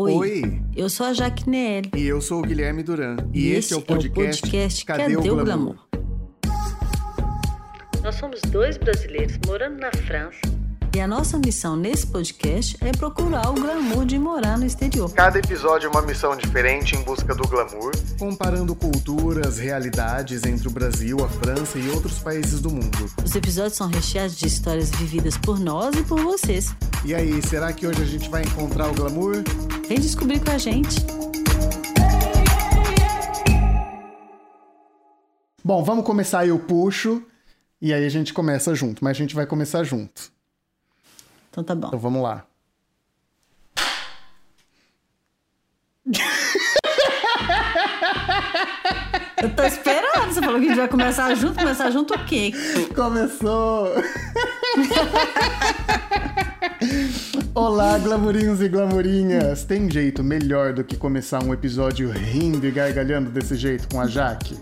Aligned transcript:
Oi. 0.00 0.14
Oi. 0.14 0.62
Eu 0.74 0.88
sou 0.88 1.04
a 1.04 1.12
Jaque 1.12 1.46
Nelly. 1.46 1.90
E 1.94 2.06
eu 2.06 2.22
sou 2.22 2.38
o 2.38 2.42
Guilherme 2.42 2.82
Duran. 2.82 3.18
E, 3.34 3.50
esse, 3.50 3.74
é 3.74 3.76
o 3.76 3.82
podcast, 3.82 4.40
podcast 4.40 4.86
Cadê, 4.86 5.14
o 5.14 5.20
Glamour? 5.20 5.76
Nós 8.02 8.14
somos 8.14 8.40
dois 8.48 8.78
brasileiros 8.78 9.38
morando 9.46 9.78
na 9.78 9.92
França. 9.92 10.40
E 10.96 11.00
a 11.00 11.06
nossa 11.06 11.38
missão 11.38 11.76
nesse 11.76 12.06
podcast 12.06 12.78
é 12.80 12.90
procurar 12.92 13.50
o 13.50 13.54
glamour 13.54 14.06
de 14.06 14.18
morar 14.18 14.58
no 14.58 14.64
exterior. 14.64 15.12
Cada 15.12 15.38
episódio 15.38 15.86
é 15.86 15.90
uma 15.90 16.02
missão 16.02 16.34
diferente 16.34 16.96
em 16.96 17.02
busca 17.02 17.34
do 17.34 17.46
glamour, 17.46 17.92
comparando 18.18 18.74
culturas, 18.74 19.58
realidades 19.58 20.44
entre 20.44 20.66
o 20.66 20.70
Brasil, 20.70 21.22
a 21.22 21.28
França 21.28 21.78
e 21.78 21.88
outros 21.90 22.18
países 22.18 22.58
do 22.58 22.70
mundo. 22.70 23.08
Os 23.22 23.36
episódios 23.36 23.76
são 23.76 23.86
recheados 23.86 24.36
de 24.36 24.46
histórias 24.46 24.90
vividas 24.90 25.36
por 25.36 25.60
nós 25.60 25.94
e 25.94 26.02
por 26.02 26.20
vocês. 26.22 26.74
E 27.04 27.14
aí, 27.14 27.40
será 27.46 27.72
que 27.72 27.86
hoje 27.86 28.02
a 28.02 28.06
gente 28.06 28.28
vai 28.28 28.42
encontrar 28.42 28.90
o 28.90 28.94
glamour? 28.94 29.44
Vem 29.90 29.98
descobrir 29.98 30.38
com 30.38 30.52
a 30.52 30.56
gente. 30.56 31.00
Bom, 35.64 35.82
vamos 35.82 36.04
começar 36.04 36.38
aí 36.38 36.52
o 36.52 36.60
puxo 36.60 37.20
e 37.82 37.92
aí 37.92 38.06
a 38.06 38.08
gente 38.08 38.32
começa 38.32 38.72
junto, 38.72 39.02
mas 39.02 39.16
a 39.16 39.18
gente 39.18 39.34
vai 39.34 39.46
começar 39.46 39.82
junto. 39.82 40.30
Então 41.50 41.64
tá 41.64 41.74
bom. 41.74 41.88
Então 41.88 41.98
vamos 41.98 42.22
lá. 42.22 42.46
Eu 49.42 49.56
tô 49.56 49.64
esperando. 49.64 50.32
Você 50.32 50.40
falou 50.40 50.60
que 50.60 50.66
a 50.66 50.68
gente 50.68 50.78
vai 50.78 50.86
começar 50.86 51.34
junto. 51.34 51.58
Começar 51.58 51.90
junto 51.90 52.14
o 52.14 52.24
quê? 52.26 52.52
Começou! 52.94 53.88
Olá, 57.54 57.98
glamourinhos 57.98 58.62
e 58.62 58.68
glamourinhas! 58.68 59.64
Tem 59.64 59.90
jeito 59.90 60.24
melhor 60.24 60.72
do 60.72 60.82
que 60.82 60.96
começar 60.96 61.42
um 61.42 61.52
episódio 61.52 62.10
rindo 62.10 62.66
e 62.66 62.70
gargalhando 62.70 63.28
desse 63.30 63.54
jeito 63.54 63.86
com 63.88 64.00
a 64.00 64.06
Jaque? 64.06 64.56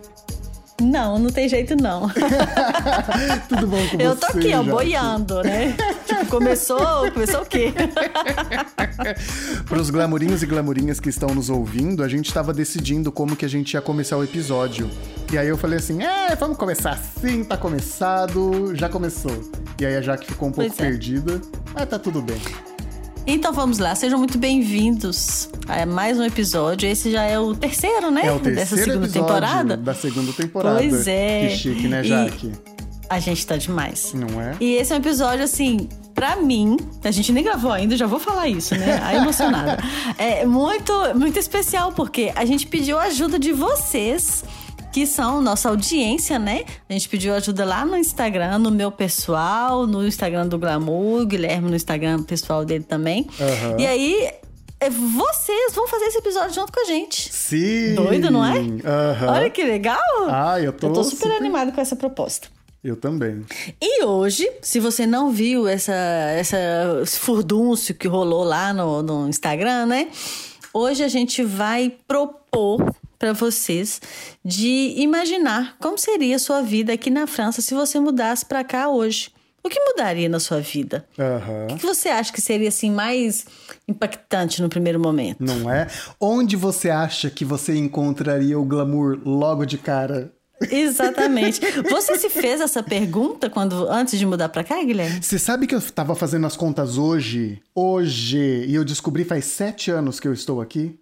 Não, 0.81 1.19
não 1.19 1.31
tem 1.31 1.49
jeito 1.49 1.77
não. 1.81 2.09
Tudo 3.49 3.67
bom 3.67 3.89
com 3.89 4.01
Eu 4.01 4.15
você, 4.15 4.21
tô 4.21 4.27
aqui, 4.27 4.49
ó, 4.49 4.59
Jaque? 4.59 4.71
boiando, 4.71 5.43
né? 5.43 5.77
Tipo, 6.07 6.27
começou, 6.27 7.11
começou 7.13 7.43
o 7.43 7.47
quê? 7.47 7.73
Para 9.69 9.81
os 9.81 9.91
glamourinhos 9.91 10.43
e 10.43 10.47
glamourinhas 10.47 10.99
que 11.01 11.09
estão 11.09 11.35
nos 11.35 11.51
ouvindo, 11.51 12.03
a 12.03 12.09
gente 12.09 12.27
estava 12.27 12.53
decidindo 12.53 13.13
como 13.13 13.37
que 13.37 13.45
a 13.45 13.49
gente 13.49 13.75
ia 13.75 13.81
começar 13.81 14.17
o 14.17 14.25
episódio. 14.25 14.91
E 15.31 15.37
aí 15.37 15.49
eu 15.49 15.59
falei 15.59 15.79
assim, 15.79 16.03
é, 16.03 16.35
vamos 16.37 16.57
começar 16.57 16.93
assim, 16.93 17.45
tá 17.45 17.57
começado, 17.57 18.75
já 18.75 18.89
começou. 18.89 19.31
E 19.79 19.85
aí 19.85 19.97
a 19.97 20.01
Jaque 20.01 20.27
ficou 20.27 20.49
um 20.49 20.53
pouco 20.53 20.73
é. 20.73 20.75
perdida, 20.75 21.41
mas 21.75 21.87
tá 21.87 21.99
tudo 21.99 22.23
bem. 22.23 22.41
Então 23.27 23.53
vamos 23.53 23.79
lá, 23.79 23.95
sejam 23.95 24.19
muito 24.19 24.39
bem-vindos 24.39 25.51
a 25.69 25.85
mais 25.85 26.19
um 26.19 26.25
episódio. 26.25 26.89
Esse 26.89 27.11
já 27.11 27.25
é 27.25 27.39
o 27.39 27.55
terceiro, 27.55 28.11
né? 28.11 28.23
É 28.25 28.33
o 28.33 28.39
Dessa 28.39 28.75
terceiro 28.75 28.85
segunda 28.85 29.07
episódio 29.07 29.21
temporada. 29.27 29.77
da 29.77 29.95
segunda 29.95 30.33
temporada. 30.33 30.79
Pois 30.79 31.07
é. 31.07 31.49
Que 31.49 31.57
chique, 31.57 31.89
né, 31.89 32.01
E- 32.01 32.09
Jaque? 32.09 32.53
A 33.11 33.19
gente 33.21 33.47
tá 33.47 33.57
demais. 33.57 34.13
Não 34.15 34.41
é? 34.41 34.55
E 34.61 34.75
esse 34.75 34.93
é 34.93 34.97
um 34.97 34.99
episódio, 34.99 35.43
assim, 35.45 35.89
pra 36.15 36.37
mim, 36.37 36.77
a 37.05 37.11
gente 37.11 37.33
nem 37.33 37.43
gravou 37.45 37.73
ainda, 37.73 37.97
já 37.97 38.07
vou 38.07 38.19
falar 38.19 38.49
isso, 38.49 38.75
né? 38.75 38.99
A 39.03 39.15
emocionada. 39.15 39.79
É 40.19 40.45
muito, 40.45 40.93
muito 41.15 41.39
especial, 41.39 41.93
porque 41.93 42.33
a 42.35 42.45
gente 42.45 42.67
pediu 42.67 42.99
ajuda 42.99 43.39
de 43.39 43.53
vocês, 43.53 44.43
que 44.99 45.07
são 45.07 45.41
nossa 45.41 45.69
audiência, 45.69 46.41
né? 46.41 46.65
A 46.89 46.93
gente 46.93 47.09
pediu 47.09 47.33
ajuda 47.33 47.65
lá 47.65 47.85
no 47.85 47.97
Instagram, 47.97 48.59
no 48.59 48.69
meu 48.69 48.91
pessoal, 48.91 49.87
no 49.87 50.05
Instagram 50.05 50.49
do 50.49 50.59
Glamour, 50.59 51.25
Guilherme 51.25 51.71
no 51.71 51.77
Instagram 51.77 52.25
pessoal 52.25 52.65
dele 52.65 52.83
também. 52.83 53.25
Aham. 53.41 53.77
E 53.79 53.87
aí. 53.87 54.29
é, 54.81 54.91
Vocês 54.91 55.73
vão 55.73 55.87
fazer 55.87 56.07
esse 56.07 56.19
episódio 56.19 56.53
junto 56.53 56.73
com 56.73 56.81
a 56.81 56.85
gente. 56.85 57.33
Sim! 57.33 57.95
Doido, 57.95 58.29
não 58.29 58.45
é? 58.45 58.59
Aham. 58.59 59.33
Olha 59.35 59.51
que 59.51 59.63
legal! 59.63 60.01
Ah, 60.29 60.61
eu 60.61 60.73
tô, 60.73 60.89
Eu 60.89 60.93
tô 60.95 61.05
super, 61.05 61.31
animado 61.31 61.71
com 61.71 61.81
essa 61.81 61.95
proposta. 61.95 62.49
Eu 62.83 62.97
também. 62.97 63.45
E 63.81 64.05
hoje, 64.05 64.51
se 64.61 64.81
você 64.81 65.07
não 65.07 65.31
viu 65.31 65.69
essa, 65.69 65.93
essa, 65.93 66.57
esse 67.05 67.21
furdúncio 67.21 67.95
que 67.95 68.09
rolou 68.09 68.43
lá 68.43 68.73
no, 68.75 69.01
no 69.01 69.29
Instagram, 69.29 69.87
né? 69.87 70.09
Hoje 70.75 71.05
a 71.05 71.09
gente 71.09 71.45
vai 71.45 71.95
propor 72.09 72.85
para 73.19 73.33
vocês 73.33 74.01
de 74.45 74.95
imaginar 74.97 75.77
como 75.81 75.99
seria 75.99 76.37
a 76.37 76.39
sua 76.39 76.63
vida 76.63 76.93
aqui 76.93 77.11
na 77.11 77.27
França 77.27 77.61
se 77.61 77.75
você 77.75 77.99
mudasse 77.99 78.47
para 78.47 78.63
cá 78.63 78.89
hoje. 78.89 79.31
O 79.63 79.69
que 79.69 79.81
mudaria 79.81 80.29
na 80.29 80.39
sua 80.39 80.61
vida? 80.61 81.05
Aham. 81.19 81.67
O 81.73 81.77
que 81.77 81.85
você 81.85 82.09
acha 82.09 82.33
que 82.33 82.41
seria 82.41 82.69
assim 82.69 82.91
mais 82.91 83.45
impactante 83.87 84.63
no 84.63 84.69
primeiro 84.69 85.01
momento? 85.01 85.41
Não 85.41 85.71
é? 85.71 85.89
Onde 86.21 86.57
você 86.57 86.89
acha 86.89 87.29
que 87.29 87.45
você 87.45 87.77
encontraria 87.77 88.59
o 88.59 88.65
glamour 88.65 89.19
logo 89.25 89.67
de 89.67 89.77
cara? 89.77 90.33
Exatamente. 90.71 91.61
Você 91.89 92.19
se 92.19 92.29
fez 92.29 92.61
essa 92.61 92.83
pergunta 92.83 93.49
quando 93.49 93.89
antes 93.89 94.19
de 94.19 94.27
mudar 94.27 94.49
para 94.49 94.65
cá, 94.65 94.83
Guilherme? 94.83 95.23
Você 95.23 95.39
sabe 95.39 95.69
que 95.69 95.75
eu 95.75 95.81
tava 95.81 96.17
fazendo 96.17 96.49
as 96.49 96.57
contas 96.57 96.99
hoje? 96.99 97.63
Hoje! 97.73 98.65
E 98.67 98.75
eu 98.75 98.85
descobri 98.85 99.25
faz 99.25 99.45
sete 99.45 99.91
anos 99.91 100.19
que 100.19 100.27
eu 100.27 100.33
estou 100.33 100.61
aqui. 100.61 100.99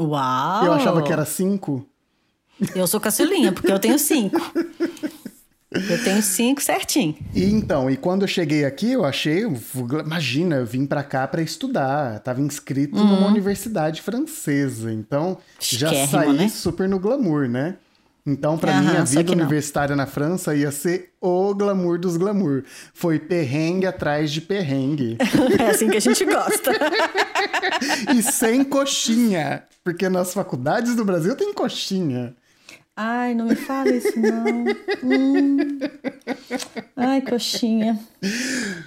Uau! 0.00 0.64
Eu 0.64 0.72
achava 0.72 1.02
que 1.02 1.12
era 1.12 1.24
cinco. 1.24 1.86
Eu 2.74 2.86
sou 2.86 3.00
caçulinha, 3.00 3.52
porque 3.52 3.70
eu 3.70 3.78
tenho 3.78 3.98
cinco. 3.98 4.40
Eu 5.70 6.04
tenho 6.04 6.22
cinco 6.22 6.62
certinho. 6.62 7.16
E 7.34 7.44
então, 7.44 7.90
e 7.90 7.96
quando 7.96 8.22
eu 8.22 8.28
cheguei 8.28 8.64
aqui, 8.64 8.92
eu 8.92 9.04
achei, 9.04 9.42
imagina, 10.04 10.56
eu 10.56 10.66
vim 10.66 10.86
pra 10.86 11.02
cá 11.02 11.26
pra 11.26 11.42
estudar, 11.42 12.20
tava 12.20 12.40
inscrito 12.40 12.96
numa 12.96 13.26
universidade 13.26 14.00
francesa, 14.00 14.92
então 14.92 15.36
já 15.58 15.88
Chiquérrimo, 15.88 16.10
saí 16.10 16.32
né? 16.36 16.48
super 16.48 16.88
no 16.88 17.00
glamour, 17.00 17.48
né? 17.48 17.74
Então, 18.26 18.58
Aham, 18.62 18.80
mim, 18.80 18.96
a 18.96 19.04
vida 19.04 19.32
universitária 19.32 19.94
na 19.94 20.06
França 20.06 20.54
ia 20.54 20.72
ser 20.72 21.12
o 21.20 21.54
glamour 21.54 21.98
dos 21.98 22.16
glamour. 22.16 22.64
Foi 22.94 23.18
perrengue 23.18 23.86
atrás 23.86 24.32
de 24.32 24.40
perrengue. 24.40 25.18
É 25.60 25.70
assim 25.70 25.88
que 25.88 25.96
a 25.96 26.00
gente 26.00 26.24
gosta. 26.24 26.72
e 28.16 28.22
sem 28.22 28.64
coxinha, 28.64 29.64
porque 29.82 30.08
nas 30.08 30.32
faculdades 30.32 30.96
do 30.96 31.04
Brasil 31.04 31.36
tem 31.36 31.52
coxinha. 31.52 32.34
Ai, 32.96 33.34
não 33.34 33.46
me 33.46 33.56
fala 33.56 33.90
isso, 33.90 34.18
não. 34.18 34.64
Hum. 35.02 35.78
Ai, 36.96 37.20
coxinha. 37.22 37.98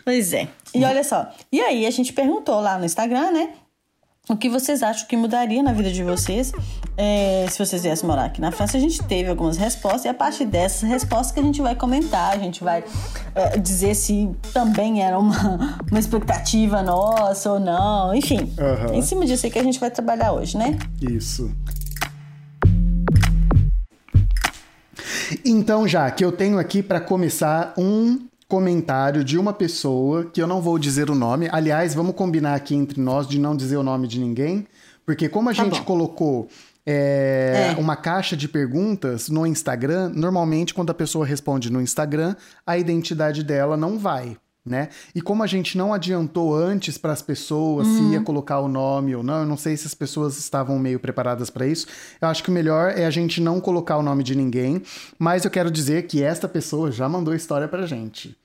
Pois 0.06 0.34
é. 0.34 0.47
E 0.74 0.84
olha 0.84 1.03
só. 1.03 1.30
E 1.52 1.59
aí, 1.59 1.86
a 1.86 1.92
gente 1.92 2.14
perguntou 2.14 2.59
lá 2.62 2.78
no 2.80 2.86
Instagram, 2.86 3.31
né? 3.31 3.53
O 4.30 4.36
que 4.36 4.50
vocês 4.50 4.84
acham 4.84 5.08
que 5.08 5.16
mudaria 5.16 5.64
na 5.64 5.72
vida 5.72 5.90
de 5.90 6.04
vocês 6.04 6.52
é, 6.98 7.46
se 7.50 7.58
vocês 7.58 7.84
viessem 7.84 8.06
morar 8.06 8.26
aqui 8.26 8.42
na 8.42 8.52
França? 8.52 8.76
A 8.76 8.80
gente 8.80 9.02
teve 9.04 9.30
algumas 9.30 9.56
respostas 9.56 10.04
e 10.04 10.10
a 10.10 10.14
partir 10.14 10.46
dessas 10.46 10.88
respostas 10.88 11.32
que 11.32 11.40
a 11.40 11.44
gente 11.44 11.62
vai 11.62 11.76
comentar, 11.76 12.34
a 12.34 12.38
gente 12.38 12.62
vai 12.62 12.84
é, 13.34 13.58
dizer 13.58 13.96
se 13.96 14.30
também 14.52 15.02
era 15.02 15.18
uma, 15.18 15.80
uma 15.90 16.00
expectativa 16.00 16.84
nossa 16.84 17.54
ou 17.54 17.60
não, 17.60 18.14
enfim. 18.14 18.54
Aham. 18.60 18.96
Em 18.96 19.02
cima 19.02 19.26
disso 19.26 19.46
aí 19.46 19.52
que 19.52 19.60
a 19.60 19.64
gente 19.64 19.80
vai 19.80 19.90
trabalhar 19.90 20.34
hoje, 20.34 20.58
né? 20.58 20.78
Isso. 21.02 21.50
Então, 25.46 25.88
já 25.88 26.12
que 26.12 26.26
eu 26.26 26.34
tenho 26.34 26.59
aqui 26.59 26.84
para 26.84 27.00
começar 27.00 27.74
um 27.78 28.28
comentário 28.47 29.24
de 29.24 29.38
uma 29.38 29.52
pessoa 29.53 30.25
que 30.25 30.41
eu 30.41 30.47
não 30.47 30.62
vou 30.62 30.80
dizer 30.80 31.09
o 31.09 31.16
nome. 31.16 31.50
Aliás, 31.52 31.94
vamos 31.94 32.16
combinar 32.16 32.56
aqui 32.56 32.74
entre 32.75 33.00
nós 33.02 33.28
de 33.28 33.38
não 33.40 33.56
dizer 33.56 33.78
o 33.78 33.84
nome 33.84 34.08
de 34.08 34.19
ninguém, 34.19 34.66
porque 35.06 35.28
como 35.28 35.50
a 35.50 35.53
Tá 35.53 35.63
gente 35.63 35.80
bom. 35.80 35.85
colocou 35.85 36.47
é, 36.85 37.74
É. 37.78 37.80
uma 37.81 37.97
caixa 37.97 38.38
de 38.38 38.47
perguntas 38.47 39.28
no 39.28 39.46
Instagram, 39.46 40.09
normalmente 40.16 40.74
quando 40.74 40.90
a 40.90 40.94
pessoa 40.94 41.25
responde 41.25 41.69
no 41.69 41.81
Instagram, 41.81 42.34
a 42.66 42.78
identidade 42.78 43.44
dela 43.44 43.75
não 43.75 44.00
vai. 44.00 44.38
Né? 44.67 44.89
E 45.16 45.22
como 45.22 45.44
a 45.44 45.47
gente 45.47 45.78
não 45.78 45.94
adiantou 45.94 46.53
antes 46.53 46.97
para 46.97 47.13
as 47.13 47.22
pessoas 47.22 47.88
se 47.88 48.01
ia 48.11 48.19
colocar 48.22 48.59
o 48.59 48.67
nome 48.67 49.16
ou 49.16 49.23
não, 49.23 49.39
eu 49.39 49.45
não 49.45 49.55
sei 49.55 49.78
se 49.78 49.88
as 49.88 49.94
pessoas 49.94 50.38
estavam 50.38 50.78
meio 50.78 50.99
preparadas 50.99 51.49
para 51.49 51.66
isso. 51.66 51.87
Eu 52.19 52.28
acho 52.28 52.43
que 52.43 52.49
o 52.49 52.53
melhor 52.53 52.91
é 52.97 53.05
a 53.05 53.09
gente 53.09 53.40
não 53.40 53.61
colocar 53.61 53.97
o 53.97 54.03
nome 54.03 54.23
de 54.23 54.35
ninguém, 54.35 54.81
mas 55.17 55.46
eu 55.46 55.52
quero 55.52 55.72
dizer 55.72 56.05
que 56.08 56.22
esta 56.22 56.49
pessoa 56.49 56.91
já 56.91 57.08
mandou 57.08 57.34
história 57.34 57.67
pra 57.67 57.85
gente. 57.85 58.35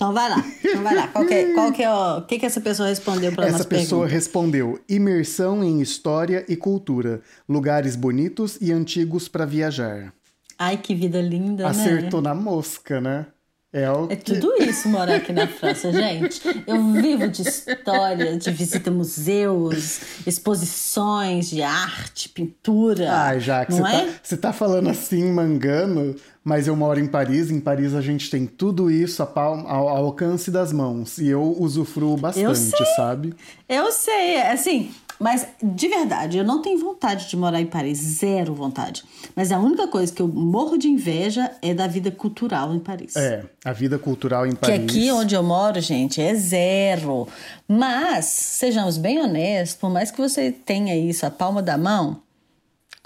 Então 0.00 0.14
vai 0.14 0.30
lá, 0.30 0.42
então 0.64 0.82
vai 0.82 0.94
lá. 0.94 1.08
Qual 1.08 1.26
que 1.26 1.34
é, 1.34 1.52
qual 1.52 1.72
que 1.72 1.82
é 1.82 1.92
o, 1.92 2.22
que, 2.22 2.38
que 2.38 2.46
essa 2.46 2.58
pessoa 2.58 2.88
respondeu 2.88 3.32
para 3.32 3.46
Essa 3.46 3.66
pessoa 3.66 4.06
pergunta? 4.06 4.14
respondeu: 4.14 4.80
imersão 4.88 5.62
em 5.62 5.82
história 5.82 6.42
e 6.48 6.56
cultura, 6.56 7.20
lugares 7.46 7.96
bonitos 7.96 8.56
e 8.62 8.72
antigos 8.72 9.28
para 9.28 9.44
viajar. 9.44 10.10
Ai, 10.58 10.78
que 10.78 10.94
vida 10.94 11.20
linda, 11.20 11.64
né? 11.64 11.70
Acertou 11.70 12.22
na 12.22 12.34
mosca, 12.34 12.98
né? 12.98 13.26
É 13.72 13.88
o 13.88 14.08
É 14.10 14.16
que- 14.16 14.34
tudo 14.34 14.60
isso 14.62 14.88
morar 14.88 15.14
aqui 15.16 15.32
na 15.32 15.46
França, 15.46 15.92
gente. 15.94 16.40
Eu 16.66 16.92
vivo 16.92 17.28
de 17.28 17.42
história, 17.42 18.36
de 18.36 18.50
visita 18.50 18.90
a 18.90 18.92
museus, 18.92 20.00
exposições 20.26 21.48
de 21.48 21.62
arte, 21.62 22.28
pintura. 22.28 23.12
Ai, 23.12 23.38
Jaque, 23.40 23.72
você 23.72 23.80
não 23.80 23.86
é? 23.86 24.06
tá, 24.06 24.12
você 24.22 24.36
tá 24.36 24.52
falando 24.52 24.88
assim, 24.90 25.30
mangando, 25.32 26.16
mas 26.42 26.66
eu 26.66 26.74
moro 26.74 26.98
em 26.98 27.06
Paris. 27.06 27.50
Em 27.50 27.60
Paris 27.60 27.94
a 27.94 28.00
gente 28.00 28.28
tem 28.28 28.44
tudo 28.46 28.90
isso 28.90 29.22
a 29.22 29.26
pal- 29.26 29.64
ao, 29.66 29.88
ao 29.88 30.04
alcance 30.06 30.50
das 30.50 30.72
mãos. 30.72 31.18
E 31.18 31.28
eu 31.28 31.56
usufruo 31.58 32.16
bastante, 32.16 32.56
sei. 32.58 32.86
sabe? 32.96 33.34
Eu 33.68 33.92
sei, 33.92 34.42
assim, 34.42 34.90
Mas, 35.20 35.46
de 35.62 35.86
verdade, 35.86 36.38
eu 36.38 36.44
não 36.44 36.62
tenho 36.62 36.78
vontade 36.78 37.28
de 37.28 37.36
morar 37.36 37.60
em 37.60 37.66
Paris, 37.66 37.98
zero 37.98 38.54
vontade. 38.54 39.04
Mas 39.36 39.52
a 39.52 39.58
única 39.58 39.86
coisa 39.86 40.10
que 40.10 40.22
eu 40.22 40.26
morro 40.26 40.78
de 40.78 40.88
inveja 40.88 41.50
é 41.60 41.74
da 41.74 41.86
vida 41.86 42.10
cultural 42.10 42.74
em 42.74 42.78
Paris. 42.78 43.14
É, 43.16 43.44
a 43.62 43.72
vida 43.74 43.98
cultural 43.98 44.46
em 44.46 44.54
Paris. 44.54 44.76
Que 44.76 44.82
aqui 44.82 45.12
onde 45.12 45.34
eu 45.34 45.42
moro, 45.42 45.78
gente, 45.78 46.22
é 46.22 46.34
zero. 46.34 47.28
Mas, 47.68 48.24
sejamos 48.24 48.96
bem 48.96 49.20
honestos, 49.20 49.76
por 49.78 49.90
mais 49.90 50.10
que 50.10 50.16
você 50.16 50.50
tenha 50.50 50.96
isso 50.96 51.26
a 51.26 51.30
palma 51.30 51.60
da 51.60 51.76
mão, 51.76 52.22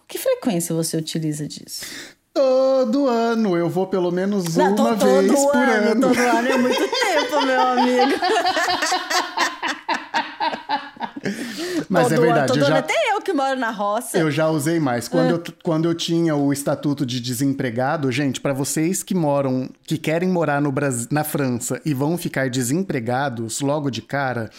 que 0.07 0.17
frequência 0.17 0.73
você 0.73 0.97
utiliza 0.97 1.49
disso? 1.49 1.85
Todo 2.33 3.09
ano, 3.09 3.57
eu 3.57 3.69
vou 3.69 3.89
pelo 3.89 4.13
menos 4.13 4.55
Não, 4.55 4.75
uma 4.77 4.97
tô, 4.97 5.05
vez 5.05 5.33
por 5.33 5.57
ano, 5.57 5.91
ano. 5.91 6.01
Todo 6.01 6.21
ano 6.21 6.49
é 6.49 6.59
muito 6.59 6.79
tempo, 6.79 7.45
meu 7.45 7.61
amigo. 7.61 8.21
Mas 11.89 12.13
é 12.13 12.19
verdade. 12.19 12.53
Ano, 12.53 12.63
eu 12.63 12.67
já, 12.67 12.79
até 12.79 12.95
eu 13.13 13.21
que 13.21 13.33
moro 13.33 13.59
na 13.59 13.71
roça. 13.71 14.19
Eu 14.19 14.31
já 14.31 14.49
usei 14.49 14.79
mais. 14.79 15.09
Quando, 15.09 15.31
é. 15.31 15.33
eu, 15.33 15.43
quando 15.63 15.85
eu 15.87 15.95
tinha 15.95 16.37
o 16.37 16.53
estatuto 16.53 17.05
de 17.05 17.21
desempregado, 17.21 18.11
gente, 18.13 18.41
para 18.41 18.53
vocês 18.53 19.03
que 19.03 19.15
moram, 19.15 19.69
que 19.87 19.99
querem 19.99 20.29
morar 20.29 20.61
no 20.61 20.71
Brasil, 20.71 21.09
na 21.11 21.25
França 21.25 21.81
e 21.85 21.95
vão 21.95 22.17
ficar 22.17 22.49
desempregados 22.51 23.61
logo 23.61 23.91
de 23.91 24.03
cara, 24.03 24.51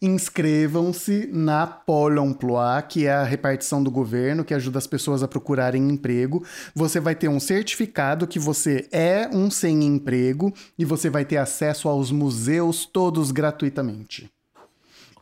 inscrevam-se 0.00 1.28
na 1.32 1.66
Pôle 1.66 2.20
Emploi, 2.20 2.82
que 2.88 3.06
é 3.06 3.12
a 3.12 3.24
repartição 3.24 3.82
do 3.82 3.90
governo 3.90 4.44
que 4.44 4.54
ajuda 4.54 4.78
as 4.78 4.86
pessoas 4.86 5.22
a 5.22 5.28
procurarem 5.28 5.88
emprego. 5.88 6.44
Você 6.74 7.00
vai 7.00 7.14
ter 7.14 7.28
um 7.28 7.40
certificado 7.40 8.26
que 8.26 8.38
você 8.38 8.88
é 8.92 9.28
um 9.32 9.50
sem-emprego 9.50 10.52
e 10.78 10.84
você 10.84 11.10
vai 11.10 11.24
ter 11.24 11.36
acesso 11.36 11.88
aos 11.88 12.10
museus 12.10 12.86
todos 12.86 13.30
gratuitamente. 13.30 14.30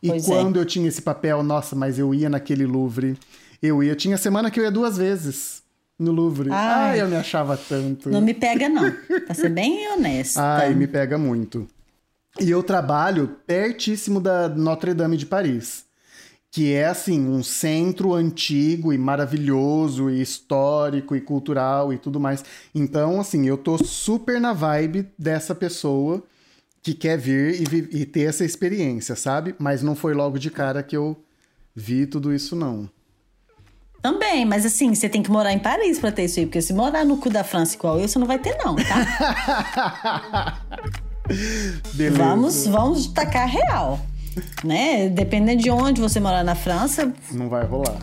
E 0.01 0.09
pois 0.09 0.23
é. 0.23 0.27
quando 0.27 0.57
é. 0.57 0.61
eu 0.61 0.65
tinha 0.65 0.87
esse 0.87 1.01
papel, 1.01 1.43
nossa, 1.43 1.75
mas 1.75 1.97
eu 1.97 2.13
ia 2.13 2.29
naquele 2.29 2.65
Louvre. 2.65 3.17
Eu 3.61 3.83
ia. 3.83 3.95
Tinha 3.95 4.17
semana 4.17 4.51
que 4.51 4.59
eu 4.59 4.63
ia 4.63 4.71
duas 4.71 4.97
vezes 4.97 5.63
no 5.97 6.11
Louvre. 6.11 6.49
Ai, 6.51 6.91
Ai 6.91 7.01
eu 7.01 7.07
me 7.07 7.15
achava 7.15 7.57
tanto. 7.57 8.09
Não 8.09 8.21
me 8.21 8.33
pega, 8.33 8.69
não. 8.69 8.91
Pra 9.25 9.33
ser 9.33 9.49
bem 9.49 9.87
honesta. 9.93 10.41
Ai, 10.41 10.73
me 10.73 10.87
pega 10.87 11.17
muito. 11.17 11.67
E 12.39 12.49
eu 12.51 12.61
trabalho 12.61 13.37
pertíssimo 13.47 14.21
da 14.21 14.47
Notre 14.47 14.93
Dame 14.93 15.17
de 15.17 15.25
Paris. 15.25 15.85
Que 16.51 16.73
é, 16.73 16.85
assim, 16.85 17.27
um 17.27 17.43
centro 17.43 18.13
antigo 18.13 18.93
e 18.93 18.97
maravilhoso, 18.97 20.09
e 20.09 20.21
histórico 20.21 21.15
e 21.15 21.21
cultural 21.21 21.91
e 21.91 21.97
tudo 21.97 22.19
mais. 22.19 22.43
Então, 22.73 23.19
assim, 23.19 23.47
eu 23.47 23.57
tô 23.57 23.77
super 23.77 24.39
na 24.39 24.53
vibe 24.53 25.07
dessa 25.17 25.53
pessoa 25.53 26.23
que 26.87 26.93
quer 26.93 27.17
vir 27.17 27.61
e, 27.61 28.01
e, 28.01 28.05
ter 28.05 28.29
essa 28.29 28.45
experiência, 28.45 29.13
sabe? 29.13 29.53
Mas 29.59 29.81
não 29.81 29.93
foi 29.93 30.13
logo 30.13 30.39
de 30.39 30.49
cara 30.49 30.81
que 30.81 30.95
eu 30.95 31.21
vi 31.75 32.05
tudo 32.05 32.33
isso, 32.33 32.55
não. 32.55 32.89
Também, 34.01 34.45
mas 34.45 34.65
assim, 34.65 34.95
você 34.95 35.09
tem 35.09 35.21
que 35.21 35.29
morar 35.29 35.51
em 35.51 35.59
Paris 35.59 35.99
pra 35.99 36.13
ter 36.13 36.23
isso 36.25 36.39
aí, 36.39 36.45
porque 36.45 36.61
se 36.61 36.71
morar 36.71 37.03
no 37.03 37.17
cu 37.17 37.29
da 37.29 37.43
França 37.43 37.75
igual 37.75 37.99
eu, 37.99 38.07
você 38.07 38.17
não 38.17 38.25
vai 38.25 38.39
ter, 38.39 38.55
não, 38.63 38.75
tá? 38.75 40.61
Beleza. 41.93 42.23
Vamos, 42.23 42.67
vamos 42.67 43.07
tacar 43.07 43.49
real. 43.49 43.99
Né? 44.63 45.09
Dependendo 45.09 45.61
de 45.61 45.69
onde 45.69 45.99
você 45.99 46.21
morar 46.21 46.43
na 46.43 46.55
França. 46.55 47.11
Não 47.31 47.49
vai 47.49 47.65
rolar. 47.65 47.97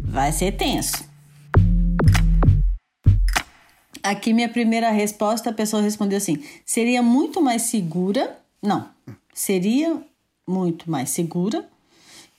Vai 0.00 0.30
ser 0.30 0.52
tenso. 0.52 1.07
Aqui 4.08 4.32
minha 4.32 4.48
primeira 4.48 4.90
resposta, 4.90 5.50
a 5.50 5.52
pessoa 5.52 5.82
respondeu 5.82 6.16
assim: 6.16 6.42
seria 6.64 7.02
muito 7.02 7.42
mais 7.42 7.62
segura. 7.62 8.38
Não, 8.62 8.88
seria 9.34 9.98
muito 10.46 10.90
mais 10.90 11.10
segura 11.10 11.68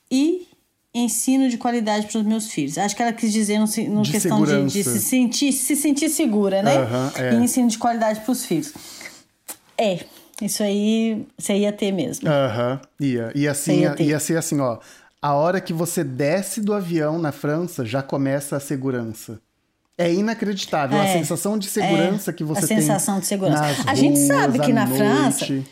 e 0.09 0.47
ensino 0.91 1.47
de 1.47 1.59
qualidade 1.59 2.07
para 2.07 2.21
os 2.21 2.25
meus 2.25 2.47
filhos. 2.47 2.75
Acho 2.79 2.95
que 2.95 3.03
ela 3.03 3.13
quis 3.13 3.31
dizer 3.31 3.59
no, 3.59 3.65
no 3.93 4.01
de 4.01 4.11
questão 4.11 4.43
de, 4.43 4.65
de, 4.65 4.83
se 4.83 4.99
sentir 4.99 5.51
se 5.53 5.75
sentir 5.75 6.09
segura, 6.09 6.63
né? 6.63 6.73
é. 7.15 7.33
E 7.35 7.35
ensino 7.35 7.67
de 7.67 7.77
qualidade 7.77 8.21
para 8.21 8.31
os 8.31 8.43
filhos. 8.45 8.73
É, 9.77 9.99
isso 10.41 10.63
aí 10.63 11.23
você 11.37 11.53
ia 11.53 11.71
ter 11.71 11.91
mesmo. 11.91 12.27
Aham, 12.27 12.81
ia. 12.99 13.31
E 13.35 13.47
assim, 13.47 13.81
ia, 13.81 13.95
ia 14.01 14.19
ser 14.19 14.39
assim, 14.39 14.59
ó. 14.59 14.79
A 15.21 15.35
hora 15.35 15.61
que 15.61 15.71
você 15.71 16.03
desce 16.03 16.61
do 16.61 16.73
avião 16.73 17.19
na 17.19 17.31
França, 17.31 17.85
já 17.85 18.01
começa 18.01 18.57
a 18.57 18.59
segurança. 18.59 19.39
É 19.99 20.11
inacreditável 20.11 20.97
é, 20.97 21.09
a 21.09 21.13
sensação 21.13 21.59
de 21.59 21.67
segurança 21.67 22.31
é, 22.31 22.33
que 22.33 22.43
você 22.43 22.65
tem. 22.65 22.77
A 22.77 22.81
sensação 22.81 23.19
de 23.19 23.27
segurança. 23.27 23.83
a 23.85 23.93
gente 23.93 24.17
sabe 24.19 24.59
que 24.59 24.71
na 24.71 24.85
noite. 24.85 24.97
França 24.97 25.63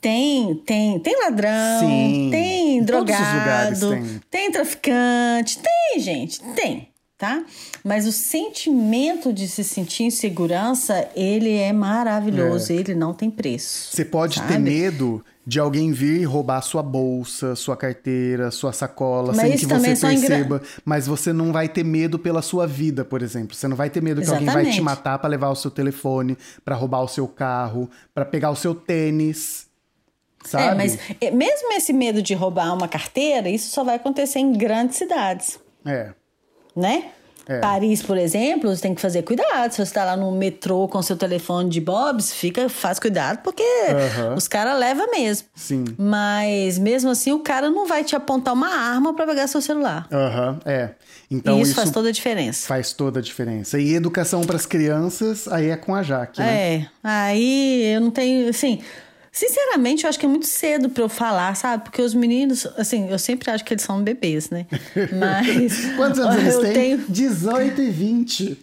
tem, 0.00 0.54
tem, 0.64 0.98
tem 0.98 1.20
ladrão, 1.20 1.80
Sim, 1.80 2.28
tem 2.30 2.82
drogado, 2.82 3.90
tem. 3.90 4.20
tem 4.30 4.50
traficante, 4.50 5.58
tem 5.58 6.00
gente, 6.00 6.40
tem 6.54 6.88
tá? 7.18 7.44
Mas 7.82 8.06
o 8.06 8.12
sentimento 8.12 9.32
de 9.32 9.48
se 9.48 9.64
sentir 9.64 10.04
em 10.04 10.10
segurança, 10.10 11.08
ele 11.16 11.54
é 11.54 11.72
maravilhoso, 11.72 12.72
é. 12.72 12.76
ele 12.76 12.94
não 12.94 13.14
tem 13.14 13.30
preço. 13.30 13.90
Você 13.90 14.04
pode 14.04 14.36
sabe? 14.36 14.52
ter 14.52 14.58
medo 14.58 15.24
de 15.46 15.60
alguém 15.60 15.92
vir 15.92 16.24
roubar 16.24 16.60
sua 16.60 16.82
bolsa, 16.82 17.54
sua 17.54 17.76
carteira, 17.76 18.50
sua 18.50 18.72
sacola, 18.72 19.32
mas 19.32 19.36
sem 19.36 19.56
que 19.56 19.66
você 19.66 19.90
é 19.90 19.96
perceba. 19.96 20.60
Mas 20.84 21.06
você 21.06 21.32
não 21.32 21.52
vai 21.52 21.68
ter 21.68 21.84
medo 21.84 22.18
pela 22.18 22.42
sua 22.42 22.66
vida, 22.66 23.04
por 23.04 23.22
exemplo. 23.22 23.54
Você 23.54 23.68
não 23.68 23.76
vai 23.76 23.88
ter 23.88 24.02
medo 24.02 24.20
que 24.20 24.26
Exatamente. 24.26 24.50
alguém 24.50 24.64
vai 24.64 24.72
te 24.72 24.80
matar 24.80 25.18
para 25.20 25.28
levar 25.28 25.50
o 25.50 25.54
seu 25.54 25.70
telefone, 25.70 26.36
para 26.64 26.74
roubar 26.74 27.02
o 27.02 27.08
seu 27.08 27.28
carro, 27.28 27.88
para 28.12 28.24
pegar 28.24 28.50
o 28.50 28.56
seu 28.56 28.74
tênis. 28.74 29.68
Sabe? 30.44 30.64
É, 30.64 30.74
mas 30.74 30.98
é, 31.20 31.30
mesmo 31.30 31.72
esse 31.74 31.92
medo 31.92 32.20
de 32.20 32.34
roubar 32.34 32.74
uma 32.74 32.88
carteira, 32.88 33.48
isso 33.48 33.70
só 33.70 33.84
vai 33.84 33.96
acontecer 33.96 34.40
em 34.40 34.52
grandes 34.52 34.96
cidades. 34.96 35.60
É. 35.84 36.12
Né? 36.74 37.12
É. 37.48 37.60
Paris, 37.60 38.02
por 38.02 38.18
exemplo, 38.18 38.74
você 38.74 38.82
tem 38.82 38.94
que 38.94 39.00
fazer 39.00 39.22
cuidado. 39.22 39.70
Se 39.70 39.76
você 39.76 39.82
está 39.82 40.04
lá 40.04 40.16
no 40.16 40.32
metrô 40.32 40.88
com 40.88 41.00
seu 41.00 41.16
telefone 41.16 41.70
de 41.70 41.80
bobs, 41.80 42.32
fica, 42.32 42.68
faz 42.68 42.98
cuidado, 42.98 43.38
porque 43.42 43.62
os 44.36 44.48
caras 44.48 44.78
levam 44.78 45.10
mesmo. 45.10 45.46
Sim. 45.54 45.84
Mas 45.96 46.78
mesmo 46.78 47.10
assim, 47.10 47.32
o 47.32 47.38
cara 47.38 47.70
não 47.70 47.86
vai 47.86 48.02
te 48.02 48.16
apontar 48.16 48.52
uma 48.52 48.68
arma 48.68 49.14
para 49.14 49.26
pegar 49.26 49.46
seu 49.46 49.60
celular. 49.60 50.08
Aham, 50.12 50.58
é. 50.64 50.90
Então, 51.30 51.58
e 51.58 51.62
isso, 51.62 51.70
isso, 51.70 51.80
faz 51.80 51.90
toda 51.90 52.08
a 52.08 52.12
diferença. 52.12 52.66
Faz 52.66 52.92
toda 52.92 53.20
a 53.20 53.22
diferença. 53.22 53.78
E 53.78 53.94
educação 53.94 54.42
para 54.42 54.56
as 54.56 54.66
crianças, 54.66 55.46
aí 55.48 55.70
é 55.70 55.76
com 55.76 55.94
a 55.94 56.02
Jaque, 56.02 56.40
né? 56.40 56.74
É. 56.74 56.86
Aí 57.02 57.94
eu 57.94 58.00
não 58.00 58.10
tenho, 58.10 58.48
assim, 58.48 58.80
Sinceramente, 59.36 60.04
eu 60.04 60.08
acho 60.08 60.18
que 60.18 60.24
é 60.24 60.28
muito 60.30 60.46
cedo 60.46 60.88
para 60.88 61.02
eu 61.02 61.10
falar, 61.10 61.54
sabe? 61.54 61.84
Porque 61.84 62.00
os 62.00 62.14
meninos, 62.14 62.66
assim, 62.74 63.10
eu 63.10 63.18
sempre 63.18 63.50
acho 63.50 63.62
que 63.62 63.74
eles 63.74 63.82
são 63.82 64.02
bebês, 64.02 64.48
né? 64.48 64.64
Mas. 65.12 65.94
Quantos 65.94 66.20
anos 66.20 66.40
eles 66.56 66.56
têm? 66.56 66.72
Tenho... 66.72 67.04
18 67.06 67.82
e 67.82 67.90
20. 67.90 68.56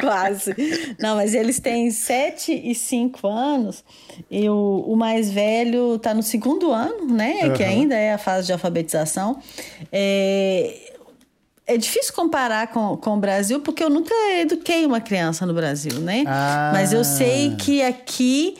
Quase. 0.00 0.54
Não, 0.98 1.16
mas 1.16 1.34
eles 1.34 1.60
têm 1.60 1.90
7 1.90 2.62
e 2.64 2.74
5 2.74 3.26
anos. 3.26 3.84
E 4.30 4.48
o, 4.48 4.82
o 4.86 4.96
mais 4.96 5.30
velho 5.30 5.96
está 5.96 6.14
no 6.14 6.22
segundo 6.22 6.72
ano, 6.72 7.12
né? 7.12 7.40
Uhum. 7.42 7.52
Que 7.52 7.62
ainda 7.62 7.94
é 7.94 8.14
a 8.14 8.18
fase 8.18 8.46
de 8.46 8.54
alfabetização. 8.54 9.38
É, 9.92 10.83
é 11.66 11.76
difícil 11.76 12.12
comparar 12.14 12.68
com, 12.68 12.96
com 12.96 13.16
o 13.16 13.20
Brasil, 13.20 13.60
porque 13.60 13.82
eu 13.82 13.90
nunca 13.90 14.14
eduquei 14.38 14.84
uma 14.84 15.00
criança 15.00 15.46
no 15.46 15.54
Brasil, 15.54 15.98
né? 16.00 16.24
Ah. 16.26 16.70
Mas 16.72 16.92
eu 16.92 17.04
sei 17.04 17.56
que 17.56 17.82
aqui 17.82 18.56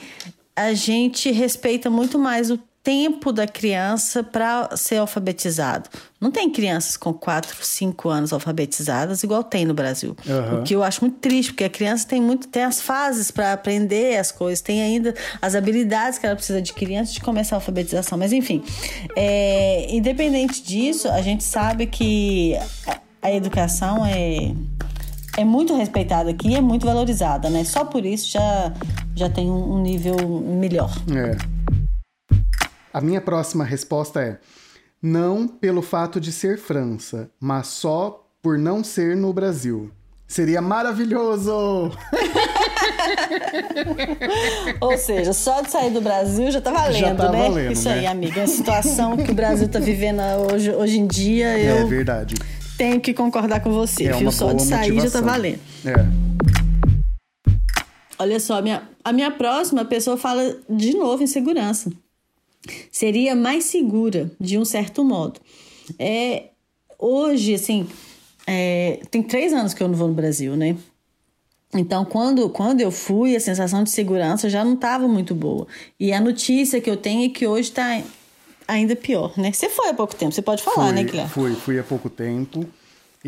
a 0.55 0.73
gente 0.73 1.31
respeita 1.31 1.89
muito 1.89 2.17
mais 2.17 2.49
o 2.49 2.59
tempo 2.85 3.33
da 3.33 3.47
criança 3.47 4.23
para 4.23 4.69
ser 4.77 4.97
alfabetizado. 4.97 5.89
Não 6.21 6.29
tem 6.29 6.51
crianças 6.51 6.95
com 6.95 7.11
4, 7.11 7.57
5 7.59 8.07
anos 8.09 8.31
alfabetizadas 8.31 9.23
igual 9.23 9.43
tem 9.43 9.65
no 9.65 9.73
Brasil. 9.73 10.15
Uhum. 10.23 10.59
O 10.59 10.63
que 10.63 10.75
eu 10.75 10.83
acho 10.83 11.01
muito 11.01 11.17
triste, 11.17 11.51
porque 11.51 11.63
a 11.63 11.69
criança 11.69 12.07
tem 12.07 12.21
muito 12.21 12.47
tem 12.47 12.63
as 12.63 12.79
fases 12.79 13.31
para 13.31 13.53
aprender 13.53 14.17
as 14.19 14.31
coisas, 14.31 14.61
tem 14.61 14.83
ainda 14.83 15.15
as 15.41 15.55
habilidades 15.55 16.19
que 16.19 16.27
ela 16.27 16.35
precisa 16.35 16.59
adquirir 16.59 16.97
antes 16.97 17.11
de 17.11 17.21
começar 17.21 17.55
a 17.55 17.57
alfabetização. 17.57 18.19
Mas 18.19 18.31
enfim, 18.31 18.63
é, 19.15 19.87
independente 19.89 20.61
disso, 20.61 21.09
a 21.09 21.23
gente 21.23 21.43
sabe 21.43 21.87
que 21.87 22.55
a 23.19 23.33
educação 23.33 24.05
é 24.05 24.53
é 25.37 25.43
muito 25.43 25.75
respeitada 25.75 26.29
aqui, 26.29 26.55
é 26.55 26.61
muito 26.61 26.85
valorizada, 26.85 27.49
né? 27.49 27.63
Só 27.63 27.83
por 27.83 28.05
isso 28.05 28.29
já 28.29 28.71
já 29.15 29.27
tem 29.27 29.49
um 29.49 29.81
nível 29.81 30.15
melhor. 30.39 30.93
É. 31.11 31.54
A 32.95 33.01
minha 33.01 33.19
próxima 33.19 33.65
resposta 33.65 34.21
é: 34.21 34.37
não 35.01 35.49
pelo 35.49 35.81
fato 35.81 36.17
de 36.17 36.31
ser 36.31 36.57
França, 36.57 37.29
mas 37.37 37.67
só 37.67 38.25
por 38.41 38.57
não 38.57 38.85
ser 38.85 39.17
no 39.17 39.33
Brasil. 39.33 39.91
Seria 40.25 40.61
maravilhoso! 40.61 41.91
Ou 44.79 44.97
seja, 44.97 45.33
só 45.33 45.61
de 45.61 45.71
sair 45.71 45.91
do 45.91 45.99
Brasil 45.99 46.49
já 46.49 46.61
tá 46.61 46.71
valendo, 46.71 46.97
já 46.97 47.15
tá 47.15 47.31
né? 47.33 47.49
Valendo, 47.49 47.73
Isso 47.73 47.89
né? 47.89 47.95
aí, 47.95 48.07
amiga. 48.07 48.43
A 48.43 48.47
situação 48.47 49.17
que 49.17 49.29
o 49.29 49.35
Brasil 49.35 49.67
tá 49.67 49.79
vivendo 49.79 50.21
hoje, 50.49 50.71
hoje 50.71 50.97
em 50.97 51.05
dia, 51.05 51.47
é 51.47 51.71
eu. 51.71 51.77
É 51.79 51.83
verdade. 51.83 52.35
Tenho 52.77 53.01
que 53.01 53.13
concordar 53.13 53.59
com 53.59 53.73
você, 53.73 54.05
é 54.05 54.13
viu? 54.13 54.31
Só 54.31 54.53
de 54.53 54.63
sair 54.63 54.93
motivação. 54.93 55.11
já 55.11 55.19
tá 55.19 55.33
valendo. 55.33 55.59
É. 55.83 55.95
Olha 58.17 58.39
só, 58.39 58.59
a 58.59 58.61
minha, 58.61 58.83
a 59.03 59.11
minha 59.11 59.31
próxima 59.31 59.83
pessoa 59.83 60.15
fala 60.15 60.55
de 60.69 60.95
novo 60.95 61.21
em 61.21 61.27
segurança. 61.27 61.91
Seria 62.91 63.35
mais 63.35 63.65
segura, 63.65 64.31
de 64.39 64.57
um 64.57 64.65
certo 64.65 65.03
modo. 65.03 65.39
É, 65.99 66.49
hoje, 66.97 67.53
assim, 67.53 67.87
é, 68.47 68.99
tem 69.09 69.21
três 69.23 69.53
anos 69.53 69.73
que 69.73 69.81
eu 69.81 69.87
não 69.87 69.95
vou 69.95 70.07
no 70.07 70.13
Brasil, 70.13 70.55
né? 70.55 70.75
Então, 71.73 72.05
quando, 72.05 72.49
quando 72.49 72.79
eu 72.81 72.91
fui, 72.91 73.35
a 73.35 73.39
sensação 73.39 73.83
de 73.83 73.89
segurança 73.89 74.49
já 74.49 74.63
não 74.63 74.75
estava 74.75 75.07
muito 75.07 75.35
boa. 75.35 75.67
E 75.99 76.13
a 76.13 76.21
notícia 76.21 76.79
que 76.79 76.89
eu 76.89 76.95
tenho 76.95 77.25
é 77.25 77.29
que 77.29 77.45
hoje 77.45 77.69
está 77.69 78.01
ainda 78.67 78.95
pior, 78.95 79.33
né? 79.37 79.51
Você 79.51 79.69
foi 79.69 79.89
há 79.89 79.93
pouco 79.93 80.15
tempo, 80.15 80.33
você 80.33 80.41
pode 80.41 80.63
falar, 80.63 80.87
fui, 80.87 80.95
né, 80.95 81.03
Guilherme? 81.03 81.29
Fui, 81.29 81.55
fui 81.55 81.79
há 81.79 81.83
pouco 81.83 82.09
tempo. 82.09 82.65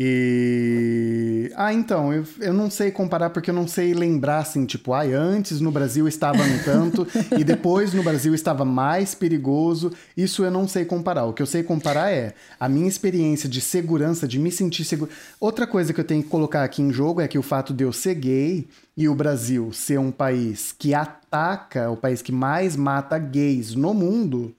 E. 0.00 1.50
Ah, 1.56 1.74
então, 1.74 2.12
eu, 2.12 2.24
eu 2.38 2.52
não 2.52 2.70
sei 2.70 2.92
comparar 2.92 3.30
porque 3.30 3.50
eu 3.50 3.54
não 3.54 3.66
sei 3.66 3.92
lembrar 3.92 4.38
assim, 4.38 4.64
tipo, 4.64 4.92
ai, 4.92 5.12
antes 5.12 5.60
no 5.60 5.72
Brasil 5.72 6.06
estava 6.06 6.38
no 6.46 6.62
tanto 6.62 7.04
e 7.36 7.42
depois 7.42 7.92
no 7.92 8.04
Brasil 8.04 8.32
estava 8.32 8.64
mais 8.64 9.12
perigoso. 9.12 9.92
Isso 10.16 10.44
eu 10.44 10.52
não 10.52 10.68
sei 10.68 10.84
comparar. 10.84 11.24
O 11.24 11.32
que 11.32 11.42
eu 11.42 11.46
sei 11.46 11.64
comparar 11.64 12.12
é 12.12 12.34
a 12.60 12.68
minha 12.68 12.86
experiência 12.86 13.48
de 13.48 13.60
segurança, 13.60 14.28
de 14.28 14.38
me 14.38 14.52
sentir 14.52 14.84
seguro. 14.84 15.10
Outra 15.40 15.66
coisa 15.66 15.92
que 15.92 15.98
eu 15.98 16.04
tenho 16.04 16.22
que 16.22 16.28
colocar 16.28 16.62
aqui 16.62 16.80
em 16.80 16.92
jogo 16.92 17.20
é 17.20 17.26
que 17.26 17.38
o 17.38 17.42
fato 17.42 17.74
de 17.74 17.82
eu 17.82 17.92
ser 17.92 18.14
gay 18.14 18.68
e 18.96 19.08
o 19.08 19.16
Brasil 19.16 19.72
ser 19.72 19.98
um 19.98 20.12
país 20.12 20.72
que 20.78 20.94
ataca, 20.94 21.90
o 21.90 21.96
país 21.96 22.22
que 22.22 22.30
mais 22.30 22.76
mata 22.76 23.18
gays 23.18 23.74
no 23.74 23.92
mundo 23.92 24.54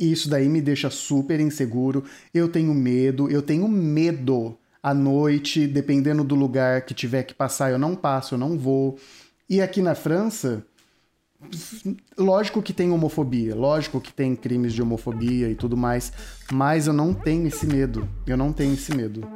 e 0.00 0.10
isso 0.10 0.30
daí 0.30 0.48
me 0.48 0.62
deixa 0.62 0.88
super 0.88 1.38
inseguro. 1.38 2.02
Eu 2.32 2.48
tenho 2.48 2.72
medo, 2.72 3.30
eu 3.30 3.42
tenho 3.42 3.68
medo 3.68 4.56
à 4.82 4.94
noite, 4.94 5.66
dependendo 5.66 6.24
do 6.24 6.34
lugar 6.34 6.82
que 6.86 6.94
tiver 6.94 7.22
que 7.22 7.34
passar, 7.34 7.70
eu 7.70 7.78
não 7.78 7.94
passo, 7.94 8.34
eu 8.34 8.38
não 8.38 8.58
vou. 8.58 8.98
E 9.48 9.60
aqui 9.60 9.82
na 9.82 9.94
França, 9.94 10.64
lógico 12.16 12.62
que 12.62 12.72
tem 12.72 12.90
homofobia, 12.90 13.54
lógico 13.54 14.00
que 14.00 14.12
tem 14.12 14.34
crimes 14.34 14.72
de 14.72 14.80
homofobia 14.80 15.50
e 15.50 15.54
tudo 15.54 15.76
mais, 15.76 16.12
mas 16.50 16.86
eu 16.86 16.94
não 16.94 17.12
tenho 17.12 17.46
esse 17.46 17.66
medo. 17.66 18.08
Eu 18.26 18.38
não 18.38 18.54
tenho 18.54 18.72
esse 18.72 18.94
medo. 18.96 19.28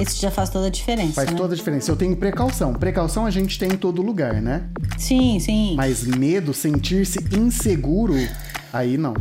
Isso 0.00 0.20
já 0.20 0.30
faz 0.30 0.50
toda 0.50 0.66
a 0.66 0.70
diferença. 0.70 1.14
Faz 1.14 1.30
né? 1.30 1.36
toda 1.36 1.54
a 1.54 1.56
diferença. 1.56 1.90
Eu 1.90 1.96
tenho 1.96 2.16
precaução. 2.16 2.74
Precaução 2.74 3.26
a 3.26 3.30
gente 3.30 3.58
tem 3.58 3.72
em 3.72 3.76
todo 3.76 4.02
lugar, 4.02 4.40
né? 4.42 4.68
Sim, 4.98 5.38
sim. 5.38 5.74
Mas 5.76 6.04
medo, 6.04 6.52
sentir-se 6.52 7.18
inseguro, 7.36 8.14
aí 8.72 8.98
não. 8.98 9.14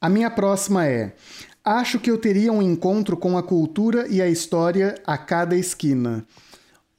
A 0.00 0.08
minha 0.08 0.30
próxima 0.30 0.86
é: 0.86 1.12
Acho 1.64 2.00
que 2.00 2.10
eu 2.10 2.18
teria 2.18 2.52
um 2.52 2.60
encontro 2.60 3.16
com 3.16 3.38
a 3.38 3.42
cultura 3.42 4.08
e 4.08 4.20
a 4.20 4.28
história 4.28 4.96
a 5.06 5.16
cada 5.16 5.56
esquina. 5.56 6.24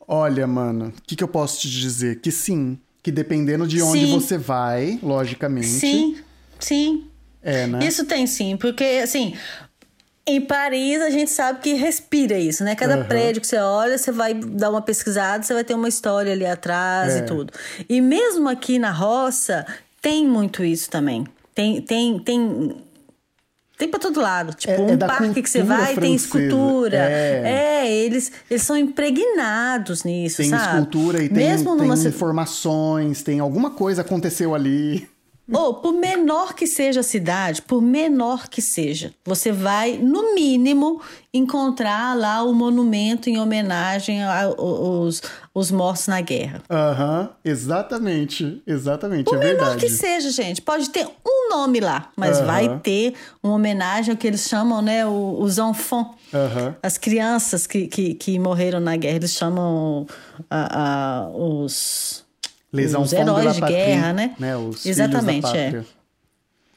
Olha, 0.07 0.47
mano, 0.47 0.93
o 0.97 1.01
que, 1.05 1.15
que 1.15 1.23
eu 1.23 1.27
posso 1.27 1.61
te 1.61 1.69
dizer? 1.69 2.21
Que 2.21 2.31
sim. 2.31 2.77
Que 3.01 3.11
dependendo 3.11 3.67
de 3.67 3.81
onde 3.81 4.05
sim. 4.05 4.11
você 4.11 4.37
vai, 4.37 4.99
logicamente. 5.03 5.67
Sim, 5.67 6.17
sim. 6.59 7.07
É, 7.41 7.67
né? 7.67 7.85
Isso 7.85 8.05
tem 8.05 8.25
sim, 8.25 8.55
porque 8.55 9.01
assim. 9.03 9.33
Em 10.25 10.39
Paris, 10.39 11.01
a 11.01 11.10
gente 11.10 11.32
sabe 11.32 11.60
que 11.60 11.74
respira 11.74 12.39
isso, 12.39 12.63
né? 12.63 12.75
Cada 12.75 12.98
uhum. 12.98 13.03
prédio 13.03 13.42
que 13.42 13.48
você 13.48 13.58
olha, 13.58 13.98
você 13.98 14.12
vai 14.12 14.34
dar 14.34 14.70
uma 14.70 14.82
pesquisada, 14.82 15.44
você 15.44 15.53
vai 15.53 15.65
ter 15.65 15.74
uma 15.74 15.89
história 15.89 16.32
ali 16.32 16.46
atrás 16.46 17.15
é. 17.15 17.20
e 17.20 17.22
tudo. 17.24 17.51
E 17.89 18.00
mesmo 18.00 18.48
aqui 18.48 18.80
na 18.80 18.92
roça, 18.92 19.65
tem 20.01 20.25
muito 20.25 20.63
isso 20.63 20.89
também. 20.89 21.25
Tem, 21.53 21.82
tem, 21.82 22.20
tem 22.20 22.74
tem 23.77 23.89
pra 23.89 24.00
todo 24.00 24.22
lado. 24.22 24.53
Tipo, 24.53 24.74
é, 24.74 24.80
um 24.80 24.89
é 24.92 24.98
parque 24.98 25.42
que 25.42 25.50
você 25.50 25.63
vai 25.63 25.77
francesa. 25.77 26.01
tem 26.01 26.15
escultura. 26.15 26.98
É. 26.98 27.42
é, 27.84 27.92
eles, 27.92 28.32
eles 28.50 28.63
são 28.63 28.77
impregnados 28.77 30.03
nisso, 30.03 30.38
tem 30.38 30.50
sabe? 30.50 30.63
Tem 30.63 30.72
escultura 30.72 31.24
e 31.24 31.30
Mesmo 31.30 31.75
tem, 31.75 31.88
numa... 31.88 31.98
tem 31.98 32.08
informações, 32.08 33.24
tem 33.24 33.39
alguma 33.39 33.72
coisa 33.72 34.01
aconteceu 34.01 34.56
ali. 34.56 35.10
Ou, 35.51 35.73
por 35.73 35.91
menor 35.91 36.53
que 36.53 36.65
seja 36.65 37.01
a 37.01 37.03
cidade, 37.03 37.62
por 37.62 37.81
menor 37.81 38.47
que 38.47 38.62
seja, 38.62 39.13
você 39.25 39.51
vai, 39.51 39.97
no 39.97 40.33
mínimo, 40.33 41.01
encontrar 41.33 42.15
lá 42.15 42.43
o 42.43 42.53
monumento 42.53 43.29
em 43.29 43.38
homenagem 43.38 44.23
aos, 44.23 45.21
os 45.53 45.69
mortos 45.69 46.07
na 46.07 46.21
guerra. 46.21 46.62
Aham, 46.69 47.21
uhum, 47.21 47.29
exatamente, 47.43 48.63
exatamente, 48.65 49.25
por 49.25 49.35
é 49.35 49.39
menor 49.39 49.71
verdade. 49.71 49.81
que 49.81 49.89
seja, 49.89 50.31
gente, 50.31 50.62
pode 50.62 50.89
ter 50.89 51.05
um 51.25 51.50
nome 51.50 51.81
lá, 51.81 52.09
mas 52.15 52.39
uhum. 52.39 52.45
vai 52.45 52.79
ter 52.79 53.13
uma 53.43 53.55
homenagem 53.55 54.12
ao 54.12 54.17
que 54.17 54.25
eles 54.25 54.47
chamam, 54.47 54.81
né, 54.81 55.05
os 55.05 55.57
enfants, 55.57 56.15
uhum. 56.31 56.73
as 56.81 56.97
crianças 56.97 57.67
que, 57.67 57.88
que, 57.88 58.13
que 58.13 58.39
morreram 58.39 58.79
na 58.79 58.95
guerra, 58.95 59.17
eles 59.17 59.33
chamam 59.33 60.07
uh, 60.39 61.35
uh, 61.35 61.63
os 61.63 62.23
Les 62.74 62.96
os 62.96 63.13
heróis 63.13 63.53
de, 63.53 63.62
guerra, 63.62 64.13
né? 64.13 64.36
né? 64.39 64.58
Os 64.58 64.84
Exatamente, 64.84 65.56
é. 65.56 65.84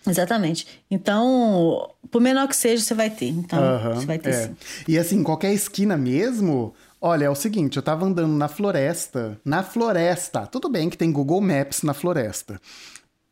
Exatamente. 0.06 0.66
Então, 0.90 1.90
por 2.10 2.20
menor 2.20 2.46
que 2.46 2.54
seja, 2.54 2.82
você 2.82 2.94
vai 2.94 3.10
ter. 3.10 3.28
Então, 3.28 3.58
uhum, 3.58 3.94
você 3.94 4.06
vai 4.06 4.18
ter 4.18 4.30
é. 4.30 4.46
sim. 4.46 4.56
E 4.86 4.98
assim, 4.98 5.22
qualquer 5.22 5.52
esquina 5.52 5.96
mesmo. 5.96 6.74
Olha, 7.00 7.24
é 7.24 7.30
o 7.30 7.34
seguinte, 7.34 7.76
eu 7.76 7.82
tava 7.82 8.04
andando 8.04 8.32
na 8.32 8.46
floresta. 8.46 9.38
Na 9.44 9.62
floresta. 9.62 10.46
Tudo 10.46 10.68
bem 10.68 10.88
que 10.88 10.96
tem 10.96 11.10
Google 11.10 11.40
Maps 11.40 11.82
na 11.82 11.94
floresta 11.94 12.60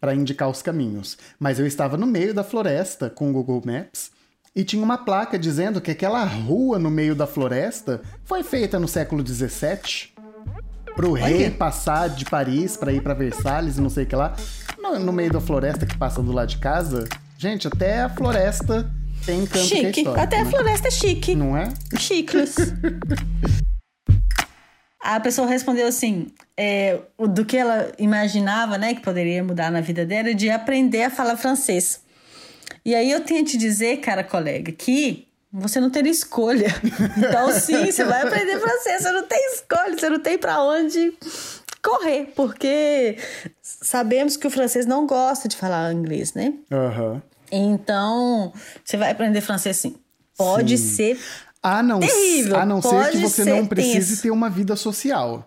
para 0.00 0.14
indicar 0.14 0.48
os 0.50 0.62
caminhos. 0.62 1.16
Mas 1.38 1.58
eu 1.58 1.66
estava 1.66 1.96
no 1.96 2.06
meio 2.06 2.34
da 2.34 2.44
floresta 2.44 3.08
com 3.08 3.30
o 3.30 3.32
Google 3.32 3.62
Maps 3.64 4.10
e 4.54 4.62
tinha 4.62 4.82
uma 4.82 4.98
placa 4.98 5.38
dizendo 5.38 5.80
que 5.80 5.90
aquela 5.90 6.24
rua 6.24 6.78
no 6.78 6.90
meio 6.90 7.14
da 7.14 7.26
floresta 7.26 8.02
foi 8.24 8.42
feita 8.42 8.78
no 8.78 8.86
século 8.86 9.26
XVII 9.26 10.13
pro 10.94 11.12
rei 11.12 11.50
passar 11.50 12.08
de 12.08 12.24
Paris 12.24 12.76
para 12.76 12.92
ir 12.92 13.02
para 13.02 13.14
Versalhes 13.14 13.78
e 13.78 13.80
não 13.80 13.90
sei 13.90 14.04
o 14.04 14.06
que 14.06 14.16
lá, 14.16 14.34
no, 14.80 14.98
no, 14.98 15.12
meio 15.12 15.32
da 15.32 15.40
floresta 15.40 15.84
que 15.86 15.96
passa 15.96 16.22
do 16.22 16.32
lado 16.32 16.48
de 16.48 16.58
casa. 16.58 17.08
Gente, 17.36 17.66
até 17.66 18.02
a 18.02 18.08
floresta 18.08 18.90
tem 19.24 19.46
canto 19.46 19.64
chique. 19.64 20.04
que 20.04 20.08
é 20.08 20.20
Até 20.20 20.42
né? 20.42 20.48
a 20.48 20.50
floresta 20.50 20.88
é 20.88 20.90
chique. 20.90 21.34
Não 21.34 21.56
é? 21.56 21.72
Chicles. 21.98 22.54
a 25.02 25.20
pessoa 25.20 25.46
respondeu 25.46 25.86
assim, 25.86 26.28
é, 26.56 26.98
do 27.18 27.44
que 27.44 27.56
ela 27.56 27.92
imaginava, 27.98 28.78
né, 28.78 28.94
que 28.94 29.02
poderia 29.02 29.42
mudar 29.44 29.70
na 29.70 29.80
vida 29.80 30.06
dela, 30.06 30.34
de 30.34 30.48
aprender 30.50 31.04
a 31.04 31.10
falar 31.10 31.36
francês. 31.36 32.02
E 32.84 32.94
aí 32.94 33.10
eu 33.10 33.20
tenho 33.20 33.44
que 33.44 33.52
te 33.52 33.58
dizer, 33.58 33.98
cara 33.98 34.24
colega, 34.24 34.72
que 34.72 35.26
você 35.54 35.78
não 35.78 35.88
teria 35.88 36.10
escolha. 36.10 36.68
Então, 37.16 37.52
sim, 37.52 37.90
você 37.90 38.04
vai 38.04 38.22
aprender 38.22 38.58
francês, 38.58 39.02
você 39.02 39.12
não 39.12 39.26
tem 39.26 39.52
escolha, 39.52 39.96
você 39.96 40.08
não 40.10 40.18
tem 40.18 40.36
para 40.36 40.60
onde 40.62 41.16
correr, 41.82 42.32
porque 42.34 43.18
sabemos 43.62 44.36
que 44.36 44.46
o 44.46 44.50
francês 44.50 44.86
não 44.86 45.06
gosta 45.06 45.48
de 45.48 45.56
falar 45.56 45.92
inglês, 45.92 46.34
né? 46.34 46.54
Uhum. 46.70 47.22
Então, 47.52 48.52
você 48.84 48.96
vai 48.96 49.10
aprender 49.12 49.40
francês 49.40 49.76
sim. 49.76 49.96
Pode 50.36 50.76
sim. 50.76 51.14
ser 51.14 51.20
a 51.62 51.82
não, 51.82 52.00
terrível. 52.00 52.56
A 52.56 52.66
não 52.66 52.82
ser 52.82 53.10
que 53.10 53.18
você 53.18 53.44
não 53.44 53.66
precise 53.66 54.10
tenso. 54.10 54.22
ter 54.22 54.30
uma 54.30 54.50
vida 54.50 54.74
social. 54.74 55.46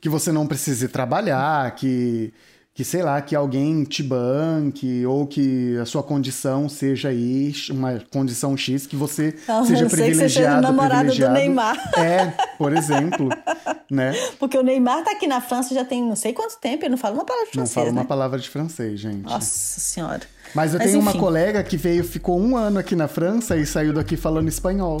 Que 0.00 0.08
você 0.08 0.32
não 0.32 0.46
precise 0.46 0.88
trabalhar, 0.88 1.74
que 1.74 2.32
que 2.74 2.84
sei 2.84 3.04
lá, 3.04 3.22
que 3.22 3.36
alguém 3.36 3.84
te 3.84 4.02
banque 4.02 5.06
ou 5.06 5.28
que 5.28 5.78
a 5.78 5.86
sua 5.86 6.02
condição 6.02 6.68
seja 6.68 7.08
aí 7.08 7.52
uma 7.70 8.02
condição 8.10 8.56
X 8.56 8.84
que 8.84 8.96
você 8.96 9.32
não, 9.46 9.62
seja 9.64 9.82
não 9.82 9.90
privilegiado, 9.90 10.18
que 10.18 10.28
você 10.28 10.28
seja 10.28 10.60
namorado 10.60 11.14
do 11.14 11.28
Neymar. 11.30 11.98
É, 11.98 12.32
por 12.58 12.76
exemplo, 12.76 13.28
né? 13.88 14.12
Porque 14.40 14.58
o 14.58 14.62
Neymar 14.64 15.04
tá 15.04 15.12
aqui 15.12 15.28
na 15.28 15.40
França 15.40 15.72
já 15.72 15.84
tem 15.84 16.02
não 16.02 16.16
sei 16.16 16.32
quanto 16.32 16.58
tempo, 16.58 16.84
ele 16.84 16.90
não 16.90 16.98
fala 16.98 17.14
uma 17.14 17.24
palavra 17.24 17.46
de 17.46 17.52
francês, 17.52 17.76
Não 17.76 17.82
fala 17.82 17.94
né? 17.94 18.00
uma 18.00 18.04
palavra 18.04 18.38
de 18.40 18.48
francês, 18.48 18.98
gente. 18.98 19.22
Nossa 19.22 19.80
senhora. 19.80 20.22
Mas 20.52 20.72
eu 20.72 20.78
Mas, 20.78 20.88
tenho 20.90 21.00
enfim. 21.00 21.10
uma 21.16 21.20
colega 21.20 21.62
que 21.62 21.76
veio, 21.76 22.02
ficou 22.02 22.40
um 22.40 22.56
ano 22.56 22.80
aqui 22.80 22.96
na 22.96 23.06
França 23.06 23.56
e 23.56 23.64
saiu 23.64 23.92
daqui 23.92 24.16
falando 24.16 24.48
espanhol. 24.48 25.00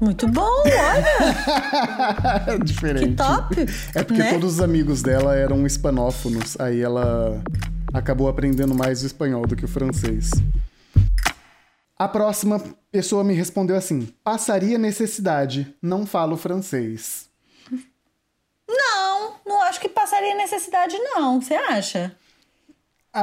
Muito 0.00 0.28
bom, 0.28 0.62
olha! 0.64 1.04
É 2.54 2.58
diferente. 2.58 3.10
Que 3.10 3.16
top! 3.16 3.56
É 3.94 4.04
porque 4.04 4.22
né? 4.22 4.32
todos 4.32 4.54
os 4.54 4.60
amigos 4.60 5.02
dela 5.02 5.34
eram 5.34 5.66
hispanófonos, 5.66 6.58
aí 6.60 6.80
ela 6.80 7.42
acabou 7.92 8.28
aprendendo 8.28 8.74
mais 8.74 9.02
o 9.02 9.06
espanhol 9.06 9.46
do 9.46 9.56
que 9.56 9.64
o 9.64 9.68
francês. 9.68 10.30
A 11.98 12.06
próxima 12.06 12.62
pessoa 12.92 13.24
me 13.24 13.34
respondeu 13.34 13.76
assim: 13.76 14.06
passaria 14.22 14.78
necessidade, 14.78 15.74
não 15.82 16.06
falo 16.06 16.36
francês. 16.36 17.28
Não, 18.68 19.34
não 19.44 19.62
acho 19.62 19.80
que 19.80 19.88
passaria 19.88 20.34
necessidade, 20.36 20.96
não. 20.96 21.40
Você 21.40 21.54
acha? 21.54 22.14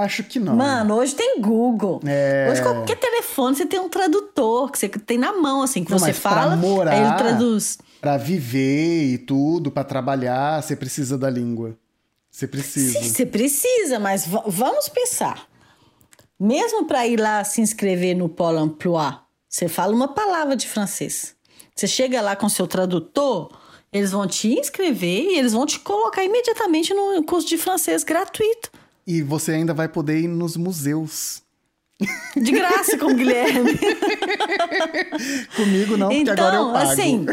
Acho 0.04 0.24
que 0.24 0.40
não. 0.40 0.56
Mano, 0.56 0.96
hoje 0.96 1.16
tem 1.16 1.40
Google. 1.40 2.02
É... 2.06 2.48
Hoje 2.52 2.62
qualquer 2.62 2.98
telefone 2.98 3.56
você 3.56 3.66
tem 3.66 3.80
um 3.80 3.90
tradutor 3.90 4.72
que 4.72 4.80
você 4.80 4.90
tem 4.90 5.18
na 5.18 5.34
mão, 5.34 5.62
assim, 5.62 5.84
que 5.84 5.92
Não, 5.92 6.00
você 6.00 6.14
fala, 6.14 6.56
morar, 6.56 6.92
aí 6.92 7.02
ele 7.02 7.16
traduz. 7.16 7.78
Pra 8.02 8.18
viver 8.18 9.14
e 9.14 9.18
tudo, 9.18 9.72
pra 9.72 9.84
trabalhar, 9.84 10.62
você 10.62 10.76
precisa 10.76 11.18
da 11.18 11.30
língua. 11.30 11.76
Você 12.30 12.48
precisa. 12.48 13.00
Sim, 13.00 13.10
você 13.10 13.26
precisa, 13.26 13.98
mas 14.00 14.28
vamos 14.28 14.90
pensar. 14.90 15.48
Mesmo 16.40 16.86
para 16.86 17.08
ir 17.08 17.18
lá 17.18 17.44
se 17.44 17.62
inscrever 17.62 18.16
no 18.16 18.28
Pôle 18.28 18.60
Emploi, 18.60 19.14
você 19.48 19.70
fala 19.70 19.94
uma 19.94 20.10
palavra 20.10 20.56
de 20.56 20.68
francês. 20.68 21.34
Você 21.74 21.88
chega 21.88 22.22
lá 22.22 22.36
com 22.36 22.50
seu 22.50 22.68
tradutor, 22.68 23.50
eles 23.92 24.12
vão 24.12 24.28
te 24.28 24.50
inscrever 24.50 25.24
e 25.24 25.40
eles 25.40 25.54
vão 25.54 25.66
te 25.66 25.80
colocar 25.80 26.24
imediatamente 26.26 26.94
no 26.94 27.24
curso 27.24 27.48
de 27.48 27.58
francês 27.58 28.04
gratuito. 28.04 28.70
E 29.08 29.22
você 29.22 29.52
ainda 29.54 29.74
vai 29.74 29.88
poder 29.88 30.20
ir 30.20 30.28
nos 30.28 30.58
museus. 30.58 31.44
De 32.36 32.52
graça 32.52 32.98
com 32.98 33.06
o 33.06 33.16
Guilherme. 33.16 33.72
Comigo 35.56 35.96
não, 35.96 36.10
porque 36.10 36.22
então, 36.22 36.34
agora 36.34 36.56
eu 36.56 36.74
pago. 36.74 36.92
assim, 36.92 37.26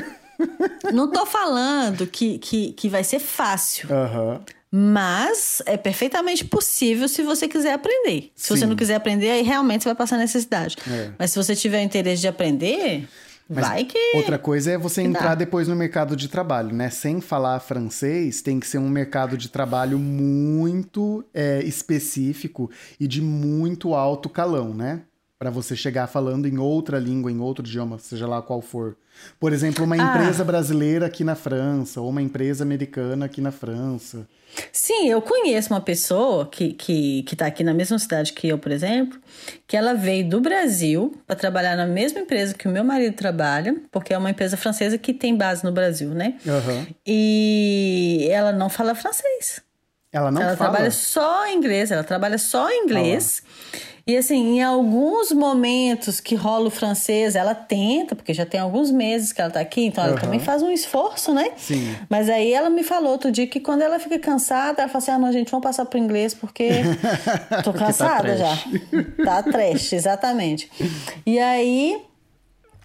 não 0.92 1.10
tô 1.10 1.26
falando 1.26 2.06
que, 2.06 2.38
que, 2.38 2.72
que 2.72 2.88
vai 2.88 3.02
ser 3.02 3.18
fácil. 3.18 3.88
Uhum. 3.90 4.40
Mas 4.74 5.60
é 5.66 5.76
perfeitamente 5.76 6.44
possível 6.44 7.06
se 7.06 7.22
você 7.22 7.46
quiser 7.46 7.74
aprender. 7.74 8.30
Se 8.34 8.48
Sim. 8.48 8.56
você 8.56 8.66
não 8.66 8.76
quiser 8.76 8.94
aprender, 8.94 9.30
aí 9.30 9.42
realmente 9.42 9.82
você 9.82 9.88
vai 9.88 9.96
passar 9.96 10.16
necessidade. 10.16 10.76
É. 10.90 11.10
Mas 11.18 11.30
se 11.30 11.36
você 11.36 11.54
tiver 11.54 11.82
interesse 11.82 12.22
de 12.22 12.28
aprender, 12.28 13.06
mas 13.52 13.68
vai 13.68 13.84
que. 13.84 14.16
Outra 14.16 14.38
coisa 14.38 14.72
é 14.72 14.78
você 14.78 15.02
entrar 15.02 15.30
dá. 15.30 15.34
depois 15.36 15.68
no 15.68 15.76
mercado 15.76 16.16
de 16.16 16.28
trabalho, 16.28 16.74
né? 16.74 16.90
Sem 16.90 17.20
falar 17.20 17.60
francês, 17.60 18.42
tem 18.42 18.58
que 18.58 18.66
ser 18.66 18.78
um 18.78 18.88
mercado 18.88 19.36
de 19.36 19.48
trabalho 19.48 19.98
muito 19.98 21.24
é, 21.32 21.62
específico 21.62 22.70
e 22.98 23.06
de 23.06 23.20
muito 23.20 23.94
alto 23.94 24.28
calão, 24.28 24.74
né? 24.74 25.02
Para 25.42 25.50
você 25.50 25.74
chegar 25.74 26.06
falando 26.06 26.46
em 26.46 26.56
outra 26.56 27.00
língua, 27.00 27.28
em 27.28 27.40
outro 27.40 27.66
idioma, 27.66 27.98
seja 27.98 28.28
lá 28.28 28.40
qual 28.40 28.62
for. 28.62 28.96
Por 29.40 29.52
exemplo, 29.52 29.84
uma 29.84 29.96
ah. 29.96 30.14
empresa 30.14 30.44
ah. 30.44 30.46
brasileira 30.46 31.06
aqui 31.06 31.24
na 31.24 31.34
França, 31.34 32.00
ou 32.00 32.10
uma 32.10 32.22
empresa 32.22 32.62
americana 32.62 33.26
aqui 33.26 33.40
na 33.40 33.50
França. 33.50 34.24
Sim, 34.70 35.08
eu 35.08 35.20
conheço 35.20 35.74
uma 35.74 35.80
pessoa 35.80 36.46
que, 36.46 36.74
que, 36.74 37.24
que 37.24 37.34
tá 37.34 37.46
aqui 37.46 37.64
na 37.64 37.74
mesma 37.74 37.98
cidade 37.98 38.32
que 38.32 38.46
eu, 38.46 38.56
por 38.56 38.70
exemplo, 38.70 39.18
que 39.66 39.76
ela 39.76 39.94
veio 39.94 40.28
do 40.28 40.40
Brasil 40.40 41.20
para 41.26 41.34
trabalhar 41.34 41.74
na 41.74 41.86
mesma 41.86 42.20
empresa 42.20 42.54
que 42.54 42.68
o 42.68 42.70
meu 42.70 42.84
marido 42.84 43.16
trabalha, 43.16 43.74
porque 43.90 44.14
é 44.14 44.18
uma 44.18 44.30
empresa 44.30 44.56
francesa 44.56 44.96
que 44.96 45.12
tem 45.12 45.36
base 45.36 45.64
no 45.64 45.72
Brasil, 45.72 46.10
né? 46.10 46.38
Uhum. 46.46 46.86
E 47.04 48.28
ela 48.30 48.52
não 48.52 48.68
fala 48.68 48.94
francês. 48.94 49.60
Ela 50.12 50.30
não 50.30 50.40
ela 50.40 50.56
fala? 50.56 50.70
trabalha 50.70 50.90
só 50.92 51.50
inglês, 51.50 51.90
ela 51.90 52.04
trabalha 52.04 52.38
só 52.38 52.70
inglês. 52.70 53.42
E 54.06 54.16
assim, 54.16 54.56
em 54.56 54.62
alguns 54.62 55.30
momentos 55.30 56.20
que 56.20 56.34
rola 56.34 56.66
o 56.66 56.70
francês, 56.70 57.36
ela 57.36 57.54
tenta, 57.54 58.16
porque 58.16 58.34
já 58.34 58.44
tem 58.44 58.58
alguns 58.58 58.90
meses 58.90 59.32
que 59.32 59.40
ela 59.40 59.50
tá 59.50 59.60
aqui, 59.60 59.84
então 59.86 60.02
ela 60.02 60.14
uhum. 60.14 60.18
também 60.18 60.40
faz 60.40 60.62
um 60.62 60.70
esforço, 60.70 61.32
né? 61.32 61.52
Sim. 61.56 61.94
Mas 62.08 62.28
aí 62.28 62.52
ela 62.52 62.68
me 62.68 62.82
falou 62.82 63.12
outro 63.12 63.30
dia 63.30 63.46
que 63.46 63.60
quando 63.60 63.82
ela 63.82 64.00
fica 64.00 64.18
cansada, 64.18 64.82
ela 64.82 64.88
fala 64.88 64.98
assim: 64.98 65.10
ah, 65.12 65.18
não, 65.18 65.32
gente, 65.32 65.50
vamos 65.50 65.62
passar 65.62 65.84
pro 65.84 65.98
inglês 65.98 66.34
porque 66.34 66.68
tô 67.62 67.72
cansada 67.72 68.28
tá 68.28 68.36
já. 68.36 68.58
Tá 69.24 69.42
trash, 69.42 69.92
exatamente. 69.92 70.70
E 71.24 71.38
aí, 71.38 72.02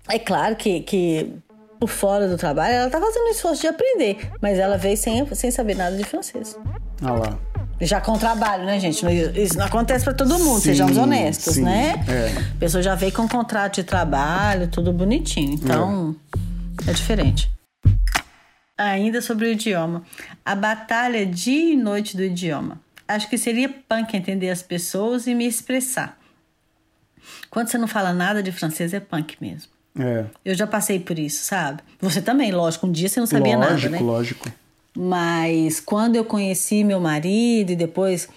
é 0.07 0.19
claro 0.19 0.55
que, 0.55 0.81
que 0.81 1.33
por 1.79 1.89
fora 1.89 2.27
do 2.27 2.37
trabalho, 2.37 2.73
ela 2.73 2.89
tá 2.89 2.99
fazendo 2.99 3.25
um 3.25 3.29
esforço 3.29 3.61
de 3.61 3.67
aprender, 3.67 4.31
mas 4.41 4.57
ela 4.59 4.77
veio 4.77 4.97
sem, 4.97 5.25
sem 5.35 5.51
saber 5.51 5.75
nada 5.75 5.95
de 5.95 6.03
francês. 6.03 6.57
Ah 7.01 7.13
lá. 7.13 7.39
Já 7.79 8.01
com 8.01 8.17
trabalho, 8.17 8.65
né, 8.65 8.79
gente? 8.79 9.05
Isso 9.35 9.57
não 9.57 9.65
acontece 9.65 10.03
para 10.03 10.13
todo 10.13 10.39
mundo, 10.39 10.59
sim, 10.59 10.69
sejamos 10.69 10.97
honestos, 10.97 11.55
sim, 11.55 11.63
né? 11.63 11.93
É. 12.07 12.39
A 12.55 12.59
pessoa 12.59 12.81
já 12.81 12.95
veio 12.95 13.11
com 13.11 13.27
contrato 13.27 13.75
de 13.75 13.83
trabalho, 13.83 14.67
tudo 14.67 14.91
bonitinho. 14.91 15.53
Então, 15.53 16.15
é, 16.87 16.89
é 16.89 16.93
diferente. 16.93 17.51
Ainda 18.77 19.21
sobre 19.21 19.45
o 19.45 19.51
idioma. 19.51 20.03
A 20.43 20.55
batalha 20.55 21.25
dia 21.25 21.73
e 21.73 21.77
noite 21.77 22.17
do 22.17 22.23
idioma. 22.23 22.79
Acho 23.07 23.29
que 23.29 23.37
seria 23.37 23.69
punk 23.69 24.15
entender 24.15 24.49
as 24.49 24.61
pessoas 24.61 25.27
e 25.27 25.35
me 25.35 25.47
expressar. 25.47 26.17
Quando 27.49 27.69
você 27.69 27.77
não 27.77 27.87
fala 27.87 28.11
nada 28.11 28.41
de 28.43 28.51
francês, 28.51 28.93
é 28.93 28.99
punk 28.99 29.37
mesmo. 29.39 29.71
É. 29.99 30.25
Eu 30.43 30.53
já 30.55 30.67
passei 30.67 30.99
por 30.99 31.17
isso, 31.17 31.43
sabe? 31.43 31.81
Você 32.01 32.21
também, 32.21 32.51
lógico. 32.51 32.85
Um 32.85 32.91
dia 32.91 33.09
você 33.09 33.19
não 33.19 33.27
sabia 33.27 33.57
lógico, 33.57 33.73
nada, 33.73 33.89
né? 33.89 33.99
Lógico, 33.99 34.45
lógico. 34.45 34.66
Mas 34.99 35.79
quando 35.79 36.15
eu 36.15 36.25
conheci 36.25 36.83
meu 36.83 36.99
marido 36.99 37.71
e 37.71 37.75
depois. 37.75 38.27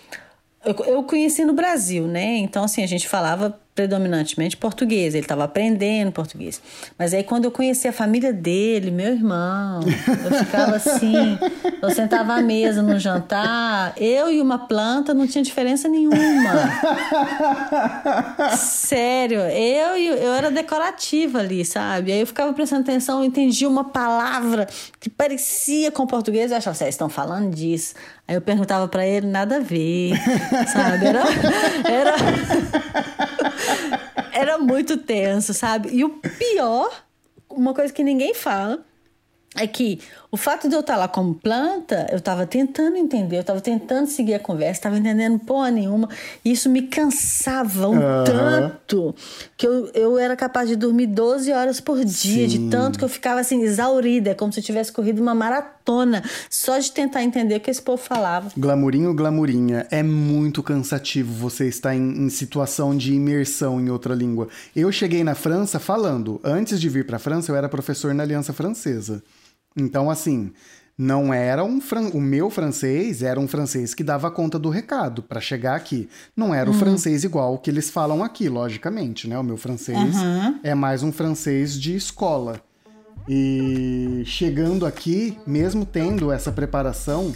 Eu, 0.62 0.74
eu 0.84 1.02
conheci 1.04 1.42
no 1.42 1.54
Brasil, 1.54 2.06
né? 2.06 2.36
Então, 2.36 2.64
assim, 2.64 2.82
a 2.82 2.86
gente 2.86 3.08
falava 3.08 3.58
predominantemente 3.80 4.58
português, 4.58 5.14
ele 5.14 5.24
estava 5.24 5.44
aprendendo 5.44 6.12
português. 6.12 6.60
Mas 6.98 7.14
aí 7.14 7.24
quando 7.24 7.46
eu 7.46 7.50
conheci 7.50 7.88
a 7.88 7.92
família 7.92 8.30
dele, 8.30 8.90
meu 8.90 9.14
irmão, 9.14 9.80
eu 9.82 10.38
ficava 10.44 10.76
assim, 10.76 11.38
eu 11.80 11.90
sentava 11.90 12.34
à 12.34 12.42
mesa 12.42 12.82
no 12.82 12.98
jantar, 12.98 13.94
eu 13.96 14.30
e 14.30 14.38
uma 14.40 14.58
planta 14.58 15.14
não 15.14 15.26
tinha 15.26 15.42
diferença 15.42 15.88
nenhuma. 15.88 16.18
Sério, 18.56 19.40
eu 19.40 19.96
eu 19.96 20.34
era 20.34 20.50
decorativa 20.50 21.38
ali, 21.38 21.64
sabe? 21.64 22.12
Aí 22.12 22.20
eu 22.20 22.26
ficava 22.26 22.52
prestando 22.52 22.82
atenção, 22.82 23.20
eu 23.20 23.24
entendia 23.24 23.68
uma 23.68 23.84
palavra 23.84 24.68
que 24.98 25.08
parecia 25.08 25.90
com 25.90 26.06
português, 26.06 26.50
eu 26.50 26.58
achava, 26.58 26.76
vocês 26.76 26.90
estão 26.90 27.08
falando 27.08 27.54
disso. 27.54 27.94
Aí 28.28 28.36
eu 28.36 28.40
perguntava 28.40 28.86
para 28.86 29.04
ele, 29.04 29.26
nada 29.26 29.56
a 29.56 29.60
ver, 29.60 30.12
sabe? 30.72 31.06
Era, 31.06 31.22
era 31.84 32.14
era 34.32 34.58
muito 34.58 34.96
tenso, 34.96 35.52
sabe? 35.54 35.90
E 35.92 36.04
o 36.04 36.10
pior, 36.20 37.04
uma 37.48 37.74
coisa 37.74 37.92
que 37.92 38.02
ninguém 38.02 38.34
fala, 38.34 38.84
é 39.56 39.66
que 39.66 40.00
o 40.32 40.36
fato 40.36 40.68
de 40.68 40.74
eu 40.76 40.80
estar 40.80 40.96
lá 40.96 41.08
como 41.08 41.34
planta, 41.34 42.06
eu 42.10 42.18
estava 42.18 42.46
tentando 42.46 42.96
entender, 42.96 43.36
eu 43.36 43.40
estava 43.40 43.60
tentando 43.60 44.06
seguir 44.06 44.34
a 44.34 44.38
conversa, 44.38 44.78
estava 44.78 44.96
entendendo 44.96 45.40
porra 45.40 45.72
nenhuma. 45.72 46.08
E 46.44 46.52
isso 46.52 46.70
me 46.70 46.82
cansava 46.82 47.88
um 47.88 47.96
uhum. 47.96 48.24
tanto 48.24 49.14
que 49.56 49.66
eu, 49.66 49.90
eu 49.92 50.18
era 50.18 50.36
capaz 50.36 50.68
de 50.68 50.76
dormir 50.76 51.08
12 51.08 51.52
horas 51.52 51.80
por 51.80 52.04
dia, 52.04 52.48
Sim. 52.48 52.66
de 52.66 52.70
tanto 52.70 52.96
que 52.96 53.04
eu 53.04 53.08
ficava 53.08 53.40
assim, 53.40 53.62
exaurida, 53.62 54.32
como 54.36 54.52
se 54.52 54.60
eu 54.60 54.64
tivesse 54.64 54.92
corrido 54.92 55.20
uma 55.20 55.34
maratona, 55.34 56.22
só 56.48 56.78
de 56.78 56.92
tentar 56.92 57.24
entender 57.24 57.56
o 57.56 57.60
que 57.60 57.70
esse 57.70 57.82
povo 57.82 58.00
falava. 58.00 58.52
Glamurinho, 58.56 59.12
glamurinha, 59.12 59.88
é 59.90 60.02
muito 60.02 60.62
cansativo 60.62 61.32
você 61.32 61.66
estar 61.66 61.94
em, 61.96 62.26
em 62.26 62.30
situação 62.30 62.96
de 62.96 63.12
imersão 63.12 63.80
em 63.80 63.90
outra 63.90 64.14
língua. 64.14 64.46
Eu 64.76 64.92
cheguei 64.92 65.24
na 65.24 65.34
França 65.34 65.80
falando, 65.80 66.40
antes 66.44 66.80
de 66.80 66.88
vir 66.88 67.04
para 67.04 67.16
a 67.16 67.20
França, 67.20 67.50
eu 67.50 67.56
era 67.56 67.68
professor 67.68 68.14
na 68.14 68.22
Aliança 68.22 68.52
Francesa. 68.52 69.20
Então, 69.76 70.10
assim, 70.10 70.52
não 70.96 71.32
era 71.32 71.64
um 71.64 71.80
fran... 71.80 72.10
o 72.12 72.20
meu 72.20 72.50
francês 72.50 73.22
era 73.22 73.40
um 73.40 73.48
francês 73.48 73.94
que 73.94 74.04
dava 74.04 74.30
conta 74.30 74.58
do 74.58 74.68
recado 74.68 75.22
para 75.22 75.40
chegar 75.40 75.74
aqui. 75.74 76.10
Não 76.36 76.54
era 76.54 76.68
o 76.68 76.74
uhum. 76.74 76.78
francês 76.78 77.24
igual 77.24 77.56
que 77.56 77.70
eles 77.70 77.88
falam 77.88 78.22
aqui, 78.22 78.50
logicamente, 78.50 79.26
né? 79.26 79.38
O 79.38 79.42
meu 79.42 79.56
francês 79.56 80.16
uhum. 80.16 80.60
é 80.62 80.74
mais 80.74 81.02
um 81.02 81.10
francês 81.10 81.80
de 81.80 81.96
escola. 81.96 82.60
E 83.26 84.22
chegando 84.26 84.84
aqui, 84.84 85.38
mesmo 85.46 85.86
tendo 85.86 86.30
essa 86.30 86.52
preparação, 86.52 87.34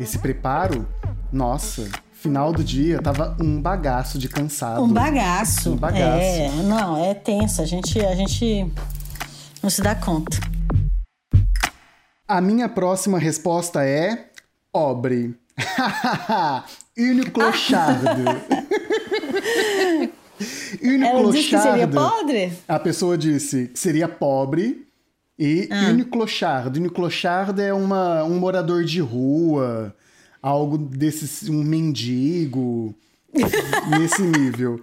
esse 0.00 0.18
preparo, 0.18 0.88
nossa, 1.30 1.90
final 2.12 2.50
do 2.52 2.64
dia 2.64 2.98
tava 3.02 3.36
um 3.38 3.60
bagaço 3.60 4.18
de 4.18 4.28
cansado. 4.28 4.82
Um 4.82 4.88
bagaço. 4.88 5.72
Um 5.72 5.76
bagaço. 5.76 6.22
É, 6.22 6.48
não, 6.62 6.96
é 6.96 7.12
tenso. 7.12 7.60
A 7.60 7.66
gente, 7.66 8.00
a 8.00 8.14
gente 8.14 8.72
não 9.62 9.68
se 9.68 9.82
dá 9.82 9.94
conta. 9.94 10.51
A 12.26 12.40
minha 12.40 12.68
próxima 12.68 13.18
resposta 13.18 13.84
é 13.84 14.30
obre. 14.72 15.34
Une 16.96 17.24
clochard. 17.30 18.04
Une 20.82 21.04
Ela. 21.04 21.32
Disse 21.32 21.50
que 21.50 21.58
seria 21.58 21.88
pobre? 21.88 22.52
A 22.66 22.78
pessoa 22.78 23.18
disse 23.18 23.68
que 23.68 23.78
seria 23.78 24.08
pobre. 24.08 24.86
E 25.38 25.68
ah. 25.70 25.90
une 25.90 26.04
clochard. 26.04 26.78
Une 26.78 26.88
clochard 26.88 27.60
é 27.60 27.72
uma, 27.72 28.24
um 28.24 28.38
morador 28.38 28.84
de 28.84 29.00
rua, 29.00 29.94
algo 30.40 30.78
desse, 30.78 31.50
um 31.50 31.64
mendigo, 31.64 32.94
nesse 33.98 34.22
nível. 34.22 34.78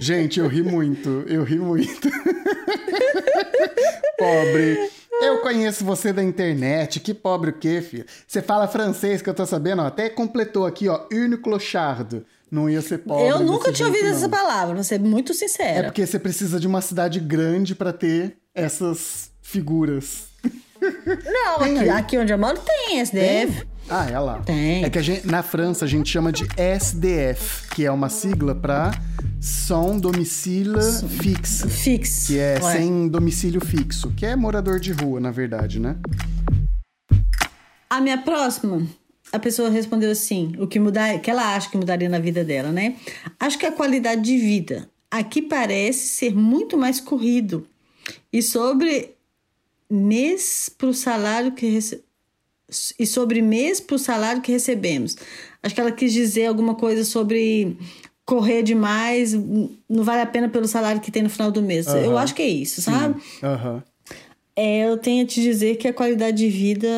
Gente, 0.00 0.40
eu 0.40 0.48
ri 0.48 0.62
muito, 0.62 1.08
eu 1.26 1.44
ri 1.44 1.58
muito. 1.58 2.08
pobre. 4.16 4.90
Eu 5.22 5.38
conheço 5.38 5.84
você 5.84 6.12
da 6.12 6.22
internet, 6.22 7.00
que 7.00 7.14
pobre 7.14 7.50
o 7.50 7.52
quê, 7.52 7.80
filho? 7.80 8.04
Você 8.26 8.42
fala 8.42 8.66
francês, 8.66 9.22
que 9.22 9.30
eu 9.30 9.34
tô 9.34 9.46
sabendo, 9.46 9.82
ó, 9.82 9.86
até 9.86 10.08
completou 10.08 10.66
aqui, 10.66 10.88
ó, 10.88 11.06
une 11.12 11.36
clochard. 11.36 12.24
Não 12.50 12.68
ia 12.68 12.82
ser 12.82 12.98
pobre. 12.98 13.28
Eu 13.28 13.38
nunca 13.40 13.72
tinha 13.72 13.88
ouvido 13.88 14.08
não. 14.08 14.14
essa 14.14 14.28
palavra, 14.28 14.74
vou 14.74 14.84
ser 14.84 15.00
muito 15.00 15.32
sincera. 15.32 15.78
É 15.78 15.82
porque 15.84 16.04
você 16.06 16.18
precisa 16.18 16.60
de 16.60 16.66
uma 16.66 16.82
cidade 16.82 17.18
grande 17.18 17.74
para 17.74 17.92
ter 17.92 18.36
essas 18.54 19.30
figuras. 19.40 20.24
Não, 20.80 21.56
aqui, 21.56 21.88
aqui, 21.88 22.18
onde 22.18 22.32
eu 22.32 22.38
moro 22.38 22.58
tem 22.58 23.00
SDF. 23.00 23.60
Tem? 23.60 23.72
Ah, 23.88 24.10
é 24.10 24.18
lá. 24.18 24.38
Tem. 24.40 24.84
É 24.84 24.90
que 24.90 25.02
gente, 25.02 25.26
na 25.26 25.42
França 25.42 25.84
a 25.84 25.88
gente 25.88 26.10
chama 26.10 26.32
de 26.32 26.46
SDF, 26.56 27.68
que 27.74 27.86
é 27.86 27.90
uma 27.90 28.08
sigla 28.08 28.54
para 28.54 28.90
Sans 29.44 30.00
Domicile 30.00 30.80
Fixe. 31.20 31.68
Fixe. 31.68 32.32
Que 32.32 32.38
é 32.38 32.60
Ué. 32.62 32.76
sem 32.76 33.08
domicílio 33.08 33.60
fixo, 33.60 34.12
que 34.16 34.24
é 34.24 34.36
morador 34.36 34.78
de 34.78 34.92
rua, 34.92 35.18
na 35.18 35.32
verdade, 35.32 35.80
né? 35.80 35.96
A 37.90 38.00
minha 38.00 38.18
próxima, 38.18 38.86
a 39.32 39.40
pessoa 39.40 39.68
respondeu 39.68 40.12
assim, 40.12 40.52
o 40.60 40.68
que 40.68 40.78
mudar, 40.78 41.20
que 41.20 41.28
ela 41.28 41.56
acha 41.56 41.68
que 41.68 41.76
mudaria 41.76 42.08
na 42.08 42.20
vida 42.20 42.44
dela, 42.44 42.70
né? 42.70 42.94
Acho 43.40 43.58
que 43.58 43.66
a 43.66 43.72
qualidade 43.72 44.22
de 44.22 44.38
vida 44.38 44.88
aqui 45.10 45.42
parece 45.42 46.06
ser 46.06 46.32
muito 46.32 46.78
mais 46.78 47.00
corrido. 47.00 47.66
E 48.32 48.40
sobre 48.42 49.16
mês 49.90 50.68
para 50.68 50.86
o 50.86 50.94
salário 50.94 51.50
que 51.50 51.66
rece... 51.66 52.00
e 52.96 53.04
sobre 53.04 53.42
mês 53.42 53.80
para 53.80 53.96
o 53.96 53.98
salário 53.98 54.40
que 54.40 54.52
recebemos. 54.52 55.16
Acho 55.60 55.74
que 55.74 55.80
ela 55.80 55.90
quis 55.90 56.12
dizer 56.12 56.46
alguma 56.46 56.76
coisa 56.76 57.04
sobre 57.04 57.76
correr 58.32 58.62
demais, 58.62 59.34
não 59.34 60.02
vale 60.04 60.22
a 60.22 60.26
pena 60.26 60.48
pelo 60.48 60.66
salário 60.66 61.02
que 61.02 61.10
tem 61.10 61.22
no 61.22 61.28
final 61.28 61.50
do 61.50 61.60
mês. 61.60 61.86
Eu 61.86 62.16
acho 62.16 62.34
que 62.34 62.40
é 62.40 62.48
isso, 62.48 62.80
sabe? 62.80 63.20
Aham. 63.42 63.82
É, 64.56 64.88
eu 64.88 64.96
tenho 64.96 65.22
a 65.24 65.26
te 65.26 65.42
dizer 65.42 65.76
que 65.76 65.86
a 65.86 65.92
qualidade 65.92 66.38
de 66.38 66.48
vida. 66.48 66.88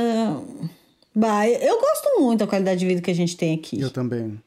Bah, 1.13 1.49
eu 1.49 1.81
gosto 1.81 2.21
muito 2.21 2.41
da 2.41 2.47
qualidade 2.47 2.79
de 2.79 2.87
vida 2.87 3.01
que 3.01 3.11
a 3.11 3.15
gente 3.15 3.37
tem 3.37 3.53
aqui. 3.55 3.81
Eu 3.81 3.91
também. 3.91 4.41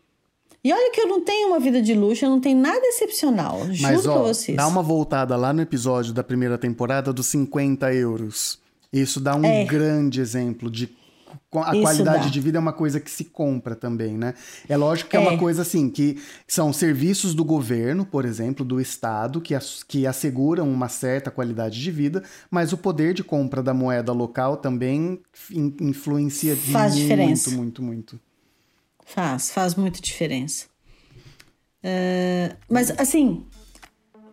E 0.64 0.72
olha 0.72 0.92
que 0.92 1.00
eu 1.02 1.08
não 1.08 1.22
tenho 1.22 1.50
uma 1.50 1.60
vida 1.60 1.82
de 1.82 1.94
luxo, 1.94 2.24
eu 2.26 2.30
não 2.30 2.40
tenho 2.40 2.58
nada 2.58 2.80
excepcional. 2.84 3.60
Mas, 3.82 4.02
juro 4.04 4.12
ó, 4.12 4.14
pra 4.14 4.34
vocês. 4.34 4.56
dá 4.58 4.66
uma 4.68 4.82
voltada 4.82 5.36
lá 5.36 5.52
no 5.52 5.62
episódio 5.62 6.14
da 6.14 6.24
primeira 6.24 6.58
temporada 6.58 7.12
dos 7.12 7.28
50 7.28 7.94
euros. 7.94 8.60
Isso 8.92 9.20
dá 9.20 9.36
um 9.36 9.44
É. 9.46 9.66
grande 9.66 10.22
exemplo 10.22 10.72
de 10.72 10.90
a 11.54 11.72
Isso 11.74 11.82
qualidade 11.82 12.26
dá. 12.26 12.30
de 12.30 12.40
vida 12.40 12.58
é 12.58 12.62
uma 12.62 12.74
coisa 12.74 13.00
que 13.00 13.10
se 13.10 13.26
compra 13.26 13.76
também, 13.76 14.18
né? 14.18 14.34
É 14.70 14.78
lógico 14.78 15.10
que 15.10 15.18
é, 15.18 15.20
É. 15.20 15.28
uma 15.28 15.38
coisa 15.38 15.62
assim, 15.62 15.90
que 15.90 16.22
são 16.48 16.72
serviços 16.72 17.34
do 17.34 17.44
governo, 17.44 18.06
por 18.06 18.26
exemplo, 18.26 18.64
do 18.66 18.80
Estado, 18.80 19.42
que, 19.42 19.56
ass- 19.56 19.84
que 19.84 20.06
asseguram 20.08 20.70
uma 20.72 20.88
certa 20.90 21.30
qualidade 21.32 21.82
de 21.82 21.92
vida, 21.92 22.24
mas 22.52 22.74
o 22.74 22.78
poder 22.78 23.14
de 23.14 23.24
compra 23.24 23.62
da 23.64 23.74
moeda 23.74 24.12
local 24.14 24.58
também 24.58 25.22
in- 25.52 25.76
influencia 25.82 26.56
Faz 26.56 26.94
muito, 26.94 27.02
diferença. 27.04 27.50
muito, 27.52 27.82
muito. 27.84 28.20
Faz, 29.06 29.50
faz 29.52 29.74
muita 29.76 30.02
diferença. 30.02 30.66
É, 31.84 32.56
mas, 32.70 32.92
assim, 33.00 33.46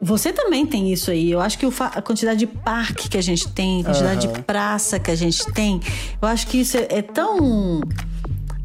você 0.01 0.33
também 0.33 0.67
tem 0.67 0.93
isso 0.93 1.11
aí. 1.11 1.31
Eu 1.31 1.41
acho 1.41 1.59
que 1.59 1.67
a 1.67 2.03
quantidade 2.03 2.41
de 2.41 2.47
parque 2.47 3.09
que 3.09 3.17
a 3.19 3.23
gente 3.23 3.51
tem, 3.53 3.81
a 3.83 3.85
quantidade 3.85 4.27
de 4.27 4.43
praça 4.43 4.99
que 4.99 5.11
a 5.11 5.15
gente 5.15 5.45
tem, 5.53 5.81
eu 6.21 6.29
acho 6.29 6.47
que 6.47 6.59
isso 6.59 6.77
é, 6.77 6.87
é 6.91 7.03
tão. 7.03 7.81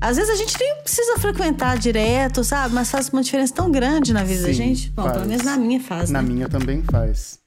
Às 0.02 0.18
vezes 0.18 0.32
a 0.32 0.36
gente 0.36 0.58
nem 0.60 0.82
precisa 0.82 1.18
frequentar 1.20 1.78
direto, 1.78 2.44
sabe? 2.44 2.74
Mas 2.74 2.90
faz 2.90 3.10
uma 3.10 3.22
diferença 3.22 3.54
tão 3.54 3.70
grande 3.70 4.14
na 4.14 4.24
vida 4.24 4.42
da 4.44 4.48
Sim, 4.48 4.54
gente. 4.54 4.90
Bom, 4.92 5.04
faz. 5.04 5.14
pelo 5.14 5.28
menos 5.28 5.44
na 5.44 5.58
minha 5.58 5.80
faz, 5.80 6.10
Na 6.10 6.22
né? 6.22 6.30
minha 6.30 6.48
também 6.50 6.82
faz. 6.84 7.40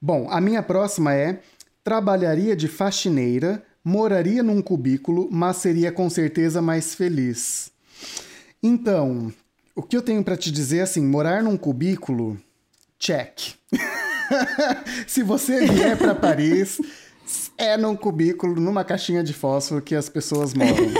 Bom, 0.00 0.28
a 0.30 0.40
minha 0.40 0.62
próxima 0.62 1.14
é: 1.14 1.40
trabalharia 1.82 2.54
de 2.54 2.68
faxineira, 2.68 3.62
moraria 3.84 4.42
num 4.42 4.62
cubículo, 4.62 5.28
mas 5.30 5.56
seria 5.56 5.90
com 5.90 6.08
certeza 6.08 6.62
mais 6.62 6.94
feliz. 6.94 7.70
Então, 8.62 9.32
o 9.74 9.82
que 9.82 9.96
eu 9.96 10.02
tenho 10.02 10.22
pra 10.22 10.36
te 10.36 10.50
dizer 10.50 10.78
é 10.78 10.82
assim: 10.82 11.04
morar 11.04 11.42
num 11.42 11.56
cubículo, 11.56 12.38
check. 12.98 13.54
Se 15.06 15.22
você 15.22 15.66
vier 15.66 15.96
pra 15.96 16.14
Paris, 16.14 16.80
é 17.56 17.76
num 17.76 17.96
cubículo, 17.96 18.60
numa 18.60 18.84
caixinha 18.84 19.22
de 19.22 19.32
fósforo 19.32 19.82
que 19.82 19.94
as 19.94 20.08
pessoas 20.08 20.54
moram, 20.54 20.92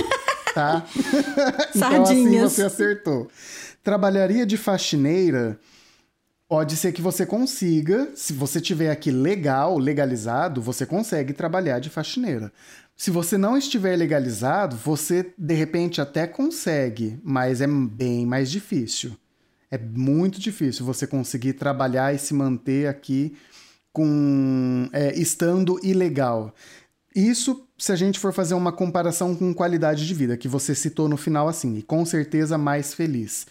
tá? 0.54 0.84
então 1.74 2.02
assim 2.02 2.38
você 2.40 2.62
acertou. 2.62 3.28
Trabalharia 3.82 4.46
de 4.46 4.56
faxineira. 4.56 5.58
Pode 6.46 6.76
ser 6.76 6.92
que 6.92 7.00
você 7.00 7.24
consiga, 7.24 8.10
se 8.14 8.32
você 8.32 8.60
tiver 8.60 8.90
aqui 8.90 9.10
legal, 9.10 9.78
legalizado, 9.78 10.60
você 10.60 10.84
consegue 10.84 11.32
trabalhar 11.32 11.78
de 11.78 11.88
faxineira. 11.88 12.52
Se 12.96 13.10
você 13.10 13.36
não 13.36 13.56
estiver 13.56 13.96
legalizado, 13.96 14.76
você 14.76 15.32
de 15.36 15.54
repente 15.54 16.00
até 16.00 16.26
consegue, 16.26 17.18
mas 17.24 17.60
é 17.60 17.66
bem 17.66 18.24
mais 18.24 18.50
difícil. 18.50 19.16
É 19.74 19.78
muito 19.78 20.38
difícil 20.40 20.86
você 20.86 21.04
conseguir 21.04 21.54
trabalhar 21.54 22.14
e 22.14 22.18
se 22.18 22.32
manter 22.32 22.86
aqui 22.86 23.34
com 23.92 24.88
é, 24.92 25.12
estando 25.18 25.80
ilegal. 25.82 26.54
Isso 27.14 27.66
se 27.76 27.90
a 27.90 27.96
gente 27.96 28.20
for 28.20 28.32
fazer 28.32 28.54
uma 28.54 28.70
comparação 28.70 29.34
com 29.34 29.52
qualidade 29.52 30.06
de 30.06 30.14
vida, 30.14 30.36
que 30.36 30.46
você 30.46 30.74
citou 30.76 31.08
no 31.08 31.16
final 31.16 31.48
assim, 31.48 31.76
e 31.76 31.82
com 31.82 32.04
certeza 32.04 32.56
mais 32.56 32.94
feliz. 32.94 33.46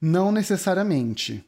Não 0.00 0.30
necessariamente. 0.30 1.44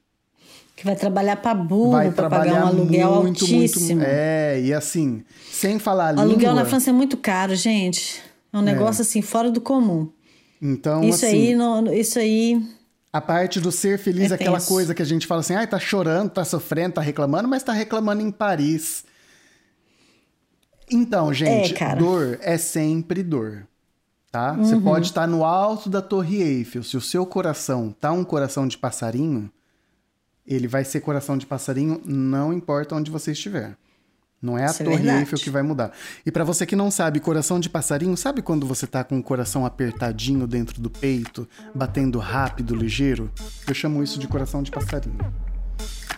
Que 0.74 0.84
vai 0.84 0.96
trabalhar 0.96 1.36
pra 1.36 1.54
burro, 1.54 1.92
Vai 1.92 2.10
pra 2.10 2.28
pagar 2.28 2.64
um 2.64 2.68
aluguel 2.68 3.22
muito, 3.22 3.44
altíssimo. 3.44 3.96
muito. 3.96 4.04
É, 4.04 4.60
e 4.60 4.74
assim, 4.74 5.22
sem 5.50 5.78
falar 5.78 6.14
a 6.14 6.16
O 6.18 6.20
aluguel 6.22 6.50
língua. 6.50 6.54
na 6.54 6.64
França 6.64 6.90
é 6.90 6.92
muito 6.92 7.16
caro, 7.16 7.54
gente. 7.54 8.20
É 8.52 8.58
um 8.58 8.62
negócio 8.62 9.02
assim, 9.02 9.22
fora 9.22 9.48
do 9.50 9.60
comum. 9.60 10.10
Então, 10.60 11.04
Isso 11.04 11.24
assim, 11.24 11.48
aí, 11.48 11.54
não, 11.54 11.92
isso 11.92 12.18
aí. 12.18 12.60
A 13.12 13.20
parte 13.20 13.60
do 13.60 13.72
ser 13.72 13.98
feliz 13.98 14.30
É 14.30 14.32
é 14.32 14.34
aquela 14.34 14.58
tenso. 14.58 14.68
coisa 14.68 14.94
que 14.94 15.02
a 15.02 15.04
gente 15.06 15.26
fala 15.26 15.40
assim, 15.40 15.54
ai, 15.54 15.66
tá 15.66 15.78
chorando, 15.78 16.30
tá 16.30 16.44
sofrendo, 16.44 16.94
tá 16.94 17.00
reclamando, 17.00 17.48
mas 17.48 17.62
tá 17.62 17.72
reclamando 17.72 18.22
em 18.22 18.30
Paris. 18.30 19.04
Então, 20.90 21.32
gente, 21.32 21.82
É, 21.82 21.96
dor 21.96 22.38
é 22.40 22.56
sempre 22.56 23.22
dor. 23.22 23.66
Tá? 24.30 24.52
Você 24.52 24.74
Uhum. 24.74 24.82
pode 24.82 25.06
estar 25.06 25.26
no 25.26 25.42
alto 25.44 25.88
da 25.88 26.02
Torre 26.02 26.42
Eiffel. 26.42 26.82
Se 26.82 26.96
o 26.96 27.00
seu 27.00 27.24
coração 27.24 27.94
tá 27.98 28.12
um 28.12 28.24
coração 28.24 28.68
de 28.68 28.76
passarinho, 28.76 29.50
ele 30.46 30.68
vai 30.68 30.84
ser 30.84 31.00
coração 31.00 31.36
de 31.38 31.46
passarinho, 31.46 32.00
não 32.04 32.52
importa 32.52 32.94
onde 32.94 33.10
você 33.10 33.32
estiver. 33.32 33.74
Não 34.40 34.56
é 34.56 34.62
a 34.64 34.66
Isso 34.66 34.82
é 34.82 34.84
Torre 34.84 34.96
verdade. 34.98 35.18
Eiffel 35.20 35.38
que 35.38 35.50
vai 35.50 35.62
mudar. 35.62 35.90
E 36.24 36.30
pra 36.30 36.44
você 36.44 36.64
que 36.64 36.76
não 36.76 36.90
sabe, 36.90 37.18
coração 37.18 37.58
de 37.58 37.68
passarinho, 37.68 38.16
sabe 38.16 38.40
quando 38.40 38.66
você 38.66 38.86
tá 38.86 39.02
com 39.02 39.18
o 39.18 39.22
coração 39.22 39.66
apertadinho 39.66 40.46
dentro 40.46 40.80
do 40.80 40.88
peito, 40.88 41.48
batendo 41.74 42.18
rápido, 42.20 42.74
ligeiro? 42.74 43.30
Eu 43.66 43.74
chamo 43.74 44.02
isso 44.02 44.18
de 44.18 44.28
coração 44.28 44.62
de 44.62 44.70
passarinho. 44.70 45.18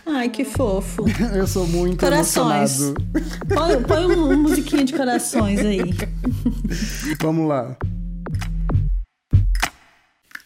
Ai, 0.05 0.29
que 0.29 0.43
fofo. 0.43 1.05
Eu 1.33 1.47
sou 1.47 1.67
muito 1.67 1.99
Corações. 1.99 2.79
emocionado. 2.79 3.07
Põe, 3.53 3.83
põe 3.83 4.05
um, 4.15 4.31
um 4.33 4.41
musiquinha 4.41 4.83
de 4.83 4.93
corações 4.93 5.59
aí. 5.59 5.79
Vamos 7.21 7.47
lá. 7.47 7.75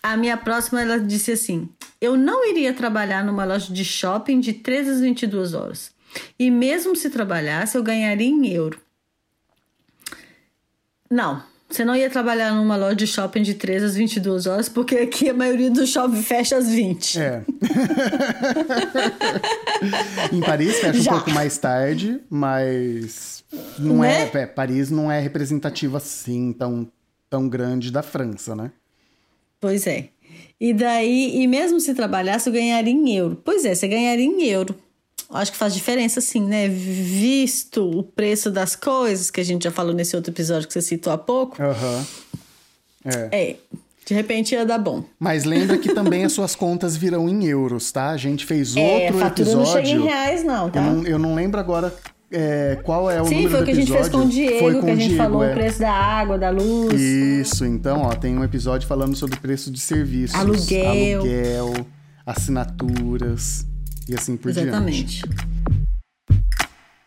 A 0.04 0.16
minha 0.18 0.38
próxima, 0.38 0.82
ela 0.82 1.00
disse 1.00 1.32
assim: 1.32 1.70
Eu 2.00 2.16
não 2.16 2.48
iria 2.48 2.74
trabalhar 2.74 3.24
numa 3.24 3.44
loja 3.44 3.74
de 3.74 3.84
shopping 3.84 4.40
de 4.40 4.54
13 4.54 4.90
às 4.92 5.00
22 5.02 5.54
horas. 5.54 5.95
E 6.38 6.52
mesmo 6.52 6.96
se 6.96 7.10
trabalhasse, 7.10 7.78
eu 7.78 7.84
ganharia 7.84 8.28
em 8.28 8.48
euro. 8.48 8.80
Não, 11.10 11.42
você 11.70 11.84
não 11.84 11.96
ia 11.96 12.10
trabalhar 12.10 12.54
numa 12.54 12.76
loja 12.76 12.96
de 12.96 13.08
shopping 13.08 13.42
de 13.42 13.56
13 13.56 13.86
às 13.86 13.96
22 13.96 14.48
horas, 14.48 14.70
porque 14.70 14.96
aqui 14.98 15.30
a 15.30 15.34
maioria 15.34 15.70
do 15.72 15.86
shopping 15.86 16.22
fecha 16.22 16.58
às 16.58 16.70
20. 16.70 17.20
É. 17.20 17.44
em 20.32 20.42
Paris 20.42 20.80
fecha 20.80 21.02
Já. 21.02 21.12
um 21.12 21.16
pouco 21.16 21.32
mais 21.32 21.58
tarde, 21.58 22.20
mas 22.30 23.44
não 23.80 24.00
Né? 24.00 24.30
é, 24.34 24.38
é, 24.38 24.46
Paris 24.46 24.90
não 24.90 25.12
é 25.12 25.20
representativa 25.20 25.98
assim 25.98 26.54
tão, 26.54 26.88
tão 27.30 27.50
grande 27.50 27.92
da 27.92 28.04
França, 28.04 28.56
né? 28.56 28.72
Pois 29.60 29.88
é. 29.88 30.10
E 30.60 30.74
daí, 30.74 31.42
e 31.42 31.48
mesmo 31.48 31.80
se 31.80 31.94
trabalhasse, 31.94 32.48
eu 32.48 32.54
ganharia 32.54 32.94
em 32.94 33.16
euro. 33.16 33.42
Pois 33.44 33.66
é, 33.66 33.76
você 33.76 33.88
ganharia 33.88 34.26
em 34.26 34.44
euro. 34.44 34.76
Acho 35.32 35.52
que 35.52 35.58
faz 35.58 35.74
diferença, 35.74 36.22
sim, 36.22 36.46
né? 36.46 36.68
Visto 36.68 37.90
o 37.90 38.04
preço 38.04 38.52
das 38.52 38.76
coisas, 38.76 39.32
que 39.32 39.42
a 39.42 39.44
gente 39.44 39.64
já 39.64 39.72
falou 39.72 39.94
nesse 39.94 40.16
outro 40.16 40.32
episódio 40.32 40.68
que 40.68 40.74
você 40.74 40.82
citou 40.82 41.12
há 41.12 41.18
pouco. 41.18 41.62
Aham. 41.62 42.06
É. 43.06 43.30
É, 43.32 43.56
de 44.06 44.14
repente 44.14 44.54
ia 44.54 44.66
dar 44.66 44.78
bom. 44.78 45.04
Mas 45.20 45.44
lembra 45.46 45.78
que 45.78 45.94
também 45.94 46.26
as 46.26 46.32
suas 46.32 46.56
contas 46.56 46.96
virão 46.96 47.28
em 47.30 47.46
euros, 47.46 47.92
tá? 47.92 48.10
A 48.12 48.18
gente 48.18 48.46
fez 48.46 48.76
É, 48.76 49.08
a 49.08 49.12
outro 49.14 49.28
episódio. 49.28 49.58
não 49.58 49.66
chega 49.66 49.90
em 49.90 50.02
reais, 50.04 50.44
não, 50.44 50.70
tá? 50.70 50.80
Eu 50.80 50.84
não, 50.94 51.04
eu 51.08 51.20
não 51.20 51.36
lembro 51.36 51.60
agora 51.60 51.94
é, 52.32 52.80
qual 52.84 53.10
é 53.10 53.22
o 53.22 53.26
Sim, 53.26 53.36
número 53.36 53.52
foi 53.52 53.62
o 53.62 53.66
que 53.66 53.72
a 53.72 53.76
gente 53.76 53.92
fez 53.92 54.10
com 54.10 54.18
o 54.18 54.28
Diego, 54.28 54.60
Foi 54.60 54.74
com 54.76 54.82
que 54.86 54.90
a 54.92 54.96
gente 54.96 55.08
Diego, 55.10 55.24
falou 55.24 55.44
é. 55.44 55.52
o 55.52 55.54
preço 55.54 55.80
da 55.80 55.92
água, 55.92 56.38
da 56.38 56.50
luz. 56.50 57.00
Isso, 57.00 57.66
então, 57.66 58.02
ó, 58.02 58.10
tem 58.16 58.38
um 58.38 58.44
episódio 58.44 58.88
falando 58.88 59.16
sobre 59.16 59.40
preço 59.40 59.70
de 59.72 59.80
serviços. 59.80 60.36
Aluguel. 60.40 61.20
Aluguel, 61.22 61.74
assinaturas 62.26 63.66
e 64.08 64.14
assim 64.16 64.38
por 64.38 64.52
diante. 64.52 64.68
Exatamente. 64.68 65.22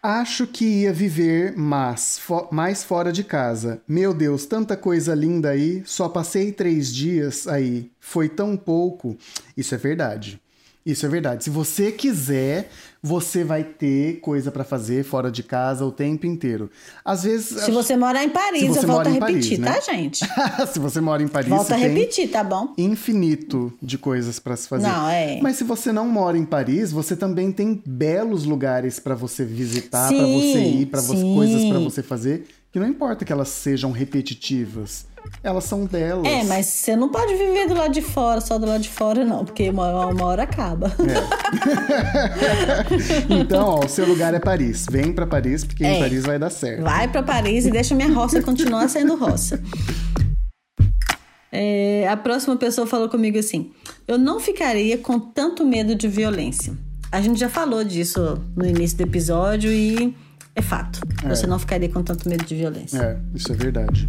Acho 0.00 0.46
que 0.46 0.64
ia 0.82 0.92
viver 0.92 1.54
mas 1.56 2.18
fo- 2.20 2.48
mais 2.52 2.84
fora 2.84 3.12
de 3.12 3.24
casa. 3.24 3.82
Meu 3.86 4.14
Deus, 4.14 4.46
tanta 4.46 4.76
coisa 4.76 5.12
linda 5.14 5.50
aí. 5.50 5.82
Só 5.84 6.08
passei 6.08 6.52
três 6.52 6.94
dias 6.94 7.48
aí. 7.48 7.90
Foi 7.98 8.28
tão 8.28 8.56
pouco. 8.56 9.16
Isso 9.56 9.74
é 9.74 9.78
verdade. 9.78 10.40
Isso 10.88 11.04
é 11.04 11.08
verdade. 11.10 11.44
Se 11.44 11.50
você 11.50 11.92
quiser, 11.92 12.70
você 13.02 13.44
vai 13.44 13.62
ter 13.62 14.20
coisa 14.20 14.50
pra 14.50 14.64
fazer 14.64 15.04
fora 15.04 15.30
de 15.30 15.42
casa 15.42 15.84
o 15.84 15.92
tempo 15.92 16.26
inteiro. 16.26 16.70
Às 17.04 17.24
vezes. 17.24 17.60
Se 17.62 17.70
você 17.70 17.94
morar 17.94 18.24
em 18.24 18.30
Paris, 18.30 18.62
eu 18.62 18.74
volto 18.74 18.86
mora 18.86 19.08
a 19.10 19.12
em 19.12 19.18
Paris, 19.18 19.36
repetir, 19.36 19.58
né? 19.58 19.70
tá, 19.70 19.80
gente? 19.80 20.24
se 20.72 20.78
você 20.78 20.98
mora 20.98 21.22
em 21.22 21.28
Paris, 21.28 21.50
Volto 21.50 21.72
a 21.72 21.76
repetir, 21.76 22.30
tá 22.30 22.42
bom? 22.42 22.72
infinito 22.78 23.70
de 23.82 23.98
coisas 23.98 24.38
pra 24.38 24.56
se 24.56 24.66
fazer. 24.66 24.88
Não, 24.88 25.10
é. 25.10 25.38
Mas 25.42 25.56
se 25.56 25.64
você 25.64 25.92
não 25.92 26.08
mora 26.08 26.38
em 26.38 26.46
Paris, 26.46 26.90
você 26.90 27.14
também 27.14 27.52
tem 27.52 27.82
belos 27.84 28.46
lugares 28.46 28.98
pra 28.98 29.14
você 29.14 29.44
visitar, 29.44 30.08
Sim, 30.08 30.16
você 30.16 30.58
ir, 30.58 30.86
para 30.86 31.02
coisas 31.02 31.66
pra 31.66 31.78
você 31.80 32.02
fazer, 32.02 32.46
que 32.72 32.80
não 32.80 32.88
importa 32.88 33.26
que 33.26 33.32
elas 33.32 33.48
sejam 33.48 33.92
repetitivas, 33.92 35.04
elas 35.42 35.64
são 35.64 35.84
delas. 35.84 36.26
É, 36.26 36.44
mas 36.44 36.66
você 36.66 36.96
não 36.96 37.08
pode 37.10 37.34
viver 37.34 37.68
do 37.68 37.74
lado 37.74 37.92
de 37.92 38.02
fora, 38.02 38.40
só 38.40 38.58
do 38.58 38.66
lado 38.66 38.80
de 38.82 38.88
fora, 38.88 39.24
não, 39.24 39.44
porque 39.44 39.68
uma, 39.70 40.06
uma 40.06 40.24
hora 40.24 40.42
acaba. 40.44 40.92
Então, 43.28 43.64
ó, 43.66 43.84
o 43.84 43.88
seu 43.88 44.06
lugar 44.06 44.34
é 44.34 44.38
Paris. 44.38 44.86
Vem 44.90 45.12
pra 45.12 45.26
Paris, 45.26 45.64
porque 45.64 45.84
em 45.84 45.96
É. 45.96 45.98
Paris 45.98 46.24
vai 46.24 46.38
dar 46.38 46.50
certo. 46.50 46.82
Vai 46.82 47.08
pra 47.08 47.22
Paris 47.22 47.66
e 47.66 47.70
deixa 47.70 47.94
minha 47.94 48.12
roça 48.12 48.42
continuar 48.42 48.88
sendo 48.88 49.16
roça. 49.16 49.62
É, 51.50 52.06
a 52.08 52.16
próxima 52.16 52.56
pessoa 52.56 52.86
falou 52.86 53.08
comigo 53.08 53.38
assim: 53.38 53.70
Eu 54.06 54.18
não 54.18 54.38
ficaria 54.40 54.98
com 54.98 55.18
tanto 55.18 55.64
medo 55.66 55.94
de 55.94 56.06
violência. 56.08 56.74
A 57.10 57.20
gente 57.22 57.40
já 57.40 57.48
falou 57.48 57.82
disso 57.84 58.38
no 58.54 58.66
início 58.66 58.98
do 58.98 59.02
episódio 59.04 59.72
e 59.72 60.14
é 60.54 60.60
fato. 60.60 61.00
É. 61.24 61.28
Você 61.30 61.46
não 61.46 61.58
ficaria 61.58 61.88
com 61.88 62.02
tanto 62.02 62.28
medo 62.28 62.44
de 62.44 62.54
violência. 62.54 62.98
É, 62.98 63.18
isso 63.34 63.50
é 63.50 63.54
verdade. 63.56 64.08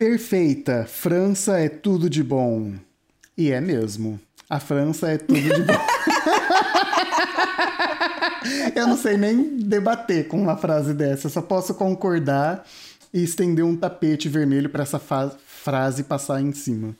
Perfeita. 0.00 0.86
França 0.88 1.58
é 1.58 1.68
tudo 1.68 2.08
de 2.08 2.24
bom. 2.24 2.72
E 3.36 3.52
é 3.52 3.60
mesmo. 3.60 4.18
A 4.48 4.58
França 4.58 5.10
é 5.10 5.18
tudo 5.18 5.38
de 5.38 5.62
bom. 5.62 5.74
Eu 8.74 8.86
não 8.86 8.96
sei 8.96 9.18
nem 9.18 9.58
debater 9.58 10.26
com 10.26 10.40
uma 10.40 10.56
frase 10.56 10.94
dessa. 10.94 11.28
Só 11.28 11.42
posso 11.42 11.74
concordar 11.74 12.64
e 13.12 13.22
estender 13.22 13.64
um 13.64 13.76
tapete 13.76 14.28
vermelho 14.28 14.70
para 14.70 14.82
essa 14.82 14.98
frase 14.98 16.04
passar 16.04 16.40
em 16.40 16.52
cima. 16.52 16.96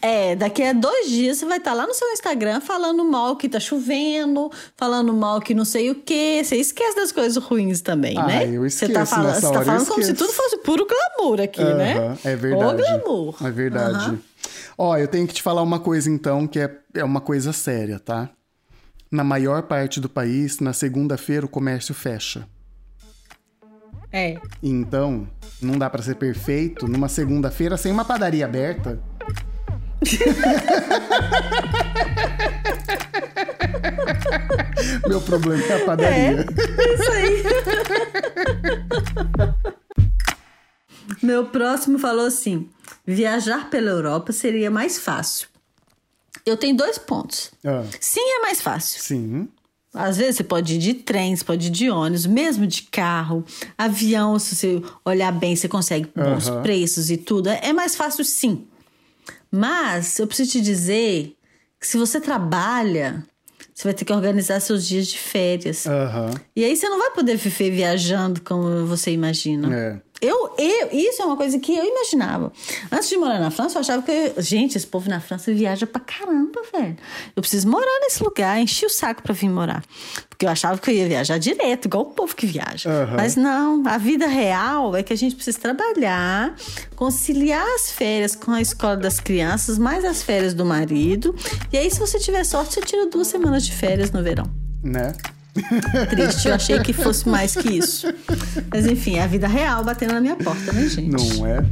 É, 0.00 0.34
daqui 0.34 0.62
a 0.62 0.72
dois 0.72 1.08
dias 1.08 1.38
você 1.38 1.46
vai 1.46 1.58
estar 1.58 1.72
tá 1.72 1.76
lá 1.76 1.86
no 1.86 1.94
seu 1.94 2.08
Instagram 2.12 2.60
falando 2.60 3.04
mal 3.04 3.36
que 3.36 3.48
tá 3.48 3.60
chovendo, 3.60 4.50
falando 4.76 5.12
mal 5.12 5.40
que 5.40 5.54
não 5.54 5.64
sei 5.64 5.90
o 5.90 5.94
quê. 5.94 6.40
Você 6.44 6.56
esquece 6.56 6.96
das 6.96 7.12
coisas 7.12 7.36
ruins 7.36 7.80
também, 7.80 8.16
ah, 8.18 8.26
né? 8.26 8.48
Eu 8.48 8.64
esqueço. 8.64 8.92
Você 8.92 8.98
tá 8.98 9.06
falando, 9.06 9.34
você 9.34 9.52
tá 9.52 9.62
falando 9.62 9.86
como 9.86 10.02
se 10.02 10.14
tudo 10.14 10.32
fosse 10.32 10.58
puro 10.58 10.86
glamour 10.86 11.40
aqui, 11.40 11.62
né? 11.62 12.16
É 12.24 12.36
verdade. 12.36 12.74
O 12.74 12.76
glamour. 12.76 13.36
É 13.46 13.50
verdade. 13.50 14.18
Ó, 14.76 14.96
eu 14.96 15.06
tenho 15.06 15.26
que 15.26 15.34
te 15.34 15.42
falar 15.42 15.62
uma 15.62 15.78
coisa 15.78 16.10
então, 16.10 16.46
que 16.46 16.58
é, 16.58 16.74
é 16.94 17.04
uma 17.04 17.20
coisa 17.20 17.52
séria, 17.52 17.98
tá? 17.98 18.30
Na 19.10 19.22
maior 19.22 19.62
parte 19.64 20.00
do 20.00 20.08
país, 20.08 20.58
na 20.58 20.72
segunda-feira 20.72 21.44
o 21.44 21.48
comércio 21.48 21.94
fecha. 21.94 22.48
É. 24.12 24.38
Então, 24.62 25.26
não 25.60 25.78
dá 25.78 25.88
para 25.88 26.02
ser 26.02 26.16
perfeito 26.16 26.86
numa 26.86 27.08
segunda-feira 27.08 27.76
sem 27.76 27.90
uma 27.90 28.04
padaria 28.04 28.44
aberta. 28.44 29.00
Meu 35.08 35.20
problema 35.20 35.64
é 35.64 35.82
a 35.82 35.84
padaria. 35.84 36.40
É, 36.40 36.94
isso 36.94 37.12
aí. 37.12 37.42
Meu 41.22 41.46
próximo 41.46 41.98
falou 41.98 42.26
assim: 42.26 42.68
viajar 43.06 43.70
pela 43.70 43.90
Europa 43.90 44.32
seria 44.32 44.70
mais 44.70 44.98
fácil. 44.98 45.48
Eu 46.44 46.56
tenho 46.56 46.76
dois 46.76 46.98
pontos. 46.98 47.52
Ah. 47.64 47.84
Sim, 48.00 48.20
é 48.20 48.40
mais 48.40 48.60
fácil. 48.60 49.00
Sim. 49.00 49.48
Às 49.94 50.16
vezes 50.16 50.36
você 50.36 50.44
pode 50.44 50.74
ir 50.74 50.78
de 50.78 50.94
trem, 50.94 51.36
você 51.36 51.44
pode 51.44 51.66
ir 51.66 51.70
de 51.70 51.90
ônibus, 51.90 52.24
mesmo 52.24 52.66
de 52.66 52.82
carro, 52.84 53.44
avião, 53.76 54.38
se 54.38 54.56
você 54.56 54.82
olhar 55.04 55.30
bem, 55.32 55.54
você 55.54 55.68
consegue 55.68 56.08
bons 56.16 56.48
uhum. 56.48 56.62
preços 56.62 57.10
e 57.10 57.18
tudo. 57.18 57.50
É 57.50 57.72
mais 57.72 57.94
fácil 57.94 58.24
sim. 58.24 58.66
Mas 59.50 60.18
eu 60.18 60.26
preciso 60.26 60.52
te 60.52 60.60
dizer 60.62 61.36
que 61.78 61.86
se 61.86 61.98
você 61.98 62.20
trabalha, 62.20 63.22
você 63.74 63.84
vai 63.84 63.92
ter 63.92 64.06
que 64.06 64.12
organizar 64.12 64.60
seus 64.60 64.86
dias 64.86 65.08
de 65.08 65.18
férias. 65.18 65.84
Uhum. 65.84 66.30
E 66.56 66.64
aí 66.64 66.74
você 66.74 66.88
não 66.88 66.98
vai 66.98 67.10
poder 67.10 67.36
viver 67.36 67.70
viajando 67.70 68.40
como 68.40 68.86
você 68.86 69.10
imagina. 69.10 69.74
É. 69.74 70.00
Eu, 70.22 70.54
eu, 70.56 70.88
isso 70.92 71.20
é 71.20 71.24
uma 71.24 71.36
coisa 71.36 71.58
que 71.58 71.76
eu 71.76 71.84
imaginava. 71.84 72.52
Antes 72.92 73.08
de 73.08 73.16
morar 73.16 73.40
na 73.40 73.50
França, 73.50 73.76
eu 73.76 73.80
achava 73.80 74.02
que. 74.02 74.40
Gente, 74.40 74.78
esse 74.78 74.86
povo 74.86 75.10
na 75.10 75.20
França 75.20 75.52
viaja 75.52 75.84
pra 75.84 76.00
caramba, 76.00 76.62
velho. 76.72 76.96
Eu 77.34 77.42
preciso 77.42 77.68
morar 77.68 78.00
nesse 78.02 78.22
lugar, 78.22 78.56
enchi 78.60 78.86
o 78.86 78.88
saco 78.88 79.20
pra 79.20 79.34
vir 79.34 79.48
morar. 79.48 79.82
Porque 80.28 80.46
eu 80.46 80.50
achava 80.50 80.78
que 80.78 80.92
eu 80.92 80.94
ia 80.94 81.08
viajar 81.08 81.38
direto, 81.38 81.86
igual 81.86 82.04
o 82.04 82.10
povo 82.10 82.36
que 82.36 82.46
viaja. 82.46 82.88
Uhum. 82.88 83.16
Mas 83.16 83.34
não, 83.34 83.82
a 83.84 83.98
vida 83.98 84.28
real 84.28 84.94
é 84.94 85.02
que 85.02 85.12
a 85.12 85.16
gente 85.16 85.34
precisa 85.34 85.58
trabalhar, 85.58 86.54
conciliar 86.94 87.66
as 87.74 87.90
férias 87.90 88.36
com 88.36 88.52
a 88.52 88.60
escola 88.60 88.96
das 88.96 89.18
crianças, 89.18 89.76
mais 89.76 90.04
as 90.04 90.22
férias 90.22 90.54
do 90.54 90.64
marido. 90.64 91.34
E 91.72 91.76
aí, 91.76 91.90
se 91.90 91.98
você 91.98 92.20
tiver 92.20 92.44
sorte, 92.44 92.74
você 92.74 92.80
tira 92.80 93.06
duas 93.06 93.26
semanas 93.26 93.64
de 93.66 93.72
férias 93.72 94.12
no 94.12 94.22
verão. 94.22 94.48
Né? 94.84 95.12
Triste, 96.08 96.48
eu 96.48 96.54
achei 96.54 96.78
que 96.80 96.92
fosse 96.92 97.28
mais 97.28 97.54
que 97.54 97.68
isso. 97.68 98.06
Mas 98.70 98.86
enfim, 98.86 99.16
é 99.16 99.22
a 99.22 99.26
vida 99.26 99.46
real 99.46 99.84
batendo 99.84 100.14
na 100.14 100.20
minha 100.20 100.36
porta, 100.36 100.72
né, 100.72 100.88
gente? 100.88 101.10
Não 101.10 101.46
é? 101.46 101.64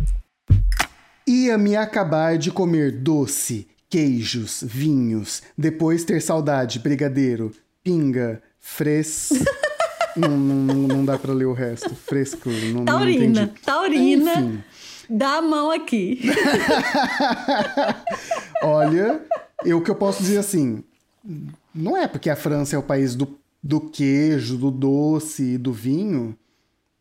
Ia 1.27 1.57
me 1.57 1.77
acabar 1.77 2.37
de 2.37 2.51
comer 2.51 2.93
doce, 2.93 3.69
queijos, 3.89 4.63
vinhos, 4.67 5.43
depois 5.57 6.05
ter 6.05 6.21
saudade, 6.21 6.79
brigadeiro, 6.79 7.53
pinga, 7.83 8.43
fres. 8.59 9.31
não, 10.17 10.37
não, 10.37 10.75
não 10.89 11.05
dá 11.05 11.19
pra 11.19 11.33
ler 11.33 11.47
o 11.47 11.53
resto. 11.53 11.95
Fresco. 11.95 12.51
Não, 12.51 12.85
taurina. 12.85 13.41
Não 13.43 13.49
taurina. 13.65 14.33
Enfim. 14.35 14.65
Dá 15.09 15.39
a 15.39 15.43
mão 15.43 15.73
aqui. 15.73 16.21
Olha, 18.63 19.21
eu 19.65 19.79
o 19.79 19.83
que 19.83 19.91
eu 19.91 19.97
posso 19.97 20.23
dizer 20.23 20.39
assim. 20.39 20.85
Não 21.75 21.97
é 21.97 22.07
porque 22.07 22.31
a 22.31 22.37
França 22.37 22.77
é 22.77 22.79
o 22.79 22.83
país 22.83 23.15
do 23.15 23.40
do 23.63 23.81
queijo, 23.81 24.57
do 24.57 24.71
doce 24.71 25.55
e 25.55 25.59
do 25.59 25.73
vinho, 25.73 26.37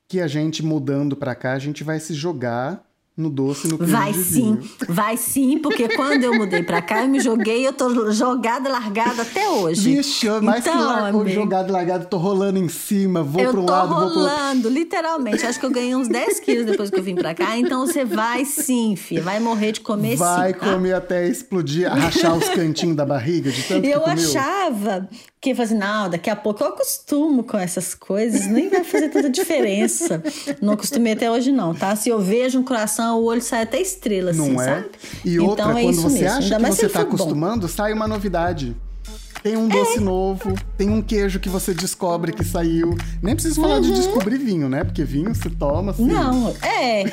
que 0.08 0.20
a 0.20 0.28
gente 0.28 0.64
mudando 0.64 1.16
para 1.16 1.36
cá, 1.36 1.54
a 1.54 1.60
gente 1.60 1.84
vai 1.84 2.00
se 2.00 2.14
jogar 2.14 2.89
no 3.20 3.30
doce 3.30 3.68
no 3.68 3.78
Vai 3.78 4.14
sim, 4.14 4.58
vai 4.88 5.18
sim, 5.18 5.58
porque 5.58 5.90
quando 5.90 6.24
eu 6.24 6.34
mudei 6.34 6.64
pra 6.64 6.82
cá, 6.82 7.02
eu 7.04 7.10
me 7.10 7.20
joguei, 7.20 7.68
eu 7.68 7.74
tô 7.74 8.12
jogada, 8.12 8.70
largada 8.70 9.24
até 9.24 9.50
hoje. 9.50 9.96
Vixe, 9.96 10.30
mais 10.42 10.66
então, 10.66 10.78
que 10.78 10.84
largou, 10.84 11.28
jogada, 11.28 11.72
largada, 11.72 12.06
tô 12.06 12.18
rolando 12.18 12.58
em 12.58 12.70
cima, 12.70 13.22
vou 13.22 13.42
eu 13.42 13.52
pra 13.52 13.60
um 13.60 13.66
lado, 13.66 13.94
rolando, 13.94 14.06
vou 14.06 14.14
pro 14.14 14.22
rolando, 14.22 14.70
literalmente. 14.70 15.46
Acho 15.46 15.60
que 15.60 15.66
eu 15.66 15.72
ganhei 15.72 15.96
uns 15.96 16.08
10 16.08 16.40
quilos 16.40 16.66
depois 16.66 16.90
que 16.90 16.98
eu 16.98 17.04
vim 17.04 17.16
pra 17.16 17.36
cá, 17.36 17.58
então 17.58 17.86
você 17.86 18.06
vai 18.06 18.46
sim, 18.46 18.96
filha, 18.96 19.22
vai 19.22 19.40
morrer 19.40 19.74
de 19.74 19.82
comer 19.82 20.16
vai 20.16 20.54
sim. 20.54 20.60
Vai 20.60 20.72
comer 20.72 20.94
até 20.94 21.28
explodir, 21.28 21.90
rachar 21.90 22.38
os 22.38 22.48
cantinhos 22.50 22.96
da 22.96 23.06
barriga 23.06 23.52
de 23.52 23.64
tanto 23.64 23.86
eu 23.86 24.00
que 24.00 24.00
comeu. 24.00 24.18
Eu 24.18 24.30
achava 24.30 25.10
que 25.42 25.56
fazer 25.56 25.76
assim, 25.76 25.82
não, 25.82 26.10
daqui 26.10 26.30
a 26.30 26.36
pouco 26.36 26.64
eu 26.64 26.68
acostumo 26.68 27.44
com 27.44 27.58
essas 27.58 27.96
coisas, 27.96 28.46
nem 28.48 28.70
vai 28.70 28.84
fazer 28.84 29.10
tanta 29.10 29.30
diferença. 29.30 30.22
Não 30.62 30.74
acostumei 30.74 31.14
até 31.14 31.32
hoje, 31.32 31.52
não, 31.52 31.74
tá? 31.74 31.96
Se 31.96 32.10
eu 32.10 32.20
vejo 32.20 32.60
um 32.60 32.64
coração, 32.64 33.09
o 33.18 33.24
olho 33.26 33.42
sai 33.42 33.64
até 33.64 33.82
estrela, 33.82 34.32
assim, 34.32 34.54
não 34.54 34.62
é? 34.62 34.66
sabe? 34.66 34.90
E 35.26 35.34
então, 35.36 35.46
outra, 35.48 35.80
é 35.80 35.84
quando 35.84 36.02
você 36.02 36.22
mesmo. 36.22 36.38
acha 36.38 36.58
que 36.58 36.66
você 36.66 36.90
tá 36.90 37.02
acostumando, 37.02 37.68
bom. 37.68 37.74
sai 37.74 37.94
uma 37.94 38.08
novidade. 38.08 38.76
Tem 39.42 39.56
um 39.56 39.68
doce 39.70 39.98
é. 39.98 40.02
novo, 40.02 40.54
tem 40.78 40.90
um 40.90 41.02
queijo 41.02 41.40
que 41.40 41.48
você 41.48 41.74
descobre 41.74 42.34
que 42.34 42.44
saiu. 42.44 42.98
Nem 43.22 43.36
preciso 43.36 43.62
falar 43.62 43.76
uhum. 43.76 43.82
de 43.82 43.94
descobrir 43.94 44.38
vinho, 44.38 44.68
né? 44.68 44.84
Porque 44.84 45.04
vinho 45.04 45.34
se 45.34 45.50
toma 45.50 45.92
assim. 45.92 46.06
Não, 46.06 46.54
é. 46.62 47.06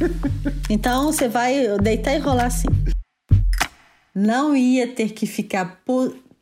então 0.70 1.12
você 1.12 1.28
vai 1.28 1.78
deitar 1.78 2.14
e 2.14 2.18
rolar 2.18 2.46
assim. 2.46 2.68
Não 4.14 4.56
ia 4.56 4.88
ter 4.88 5.10
que 5.10 5.26
ficar 5.26 5.82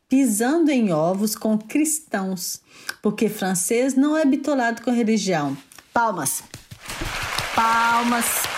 pisando 0.09 0.71
em 0.71 0.93
ovos 0.93 1.35
com 1.35 1.57
cristãos, 1.57 2.61
porque 3.03 3.29
francês 3.29 3.95
não 3.95 4.17
é 4.17 4.25
bitolado 4.25 4.83
com 4.83 4.93
religião. 4.93 5.57
Palmas. 5.93 6.43
Palmas. 7.55 8.50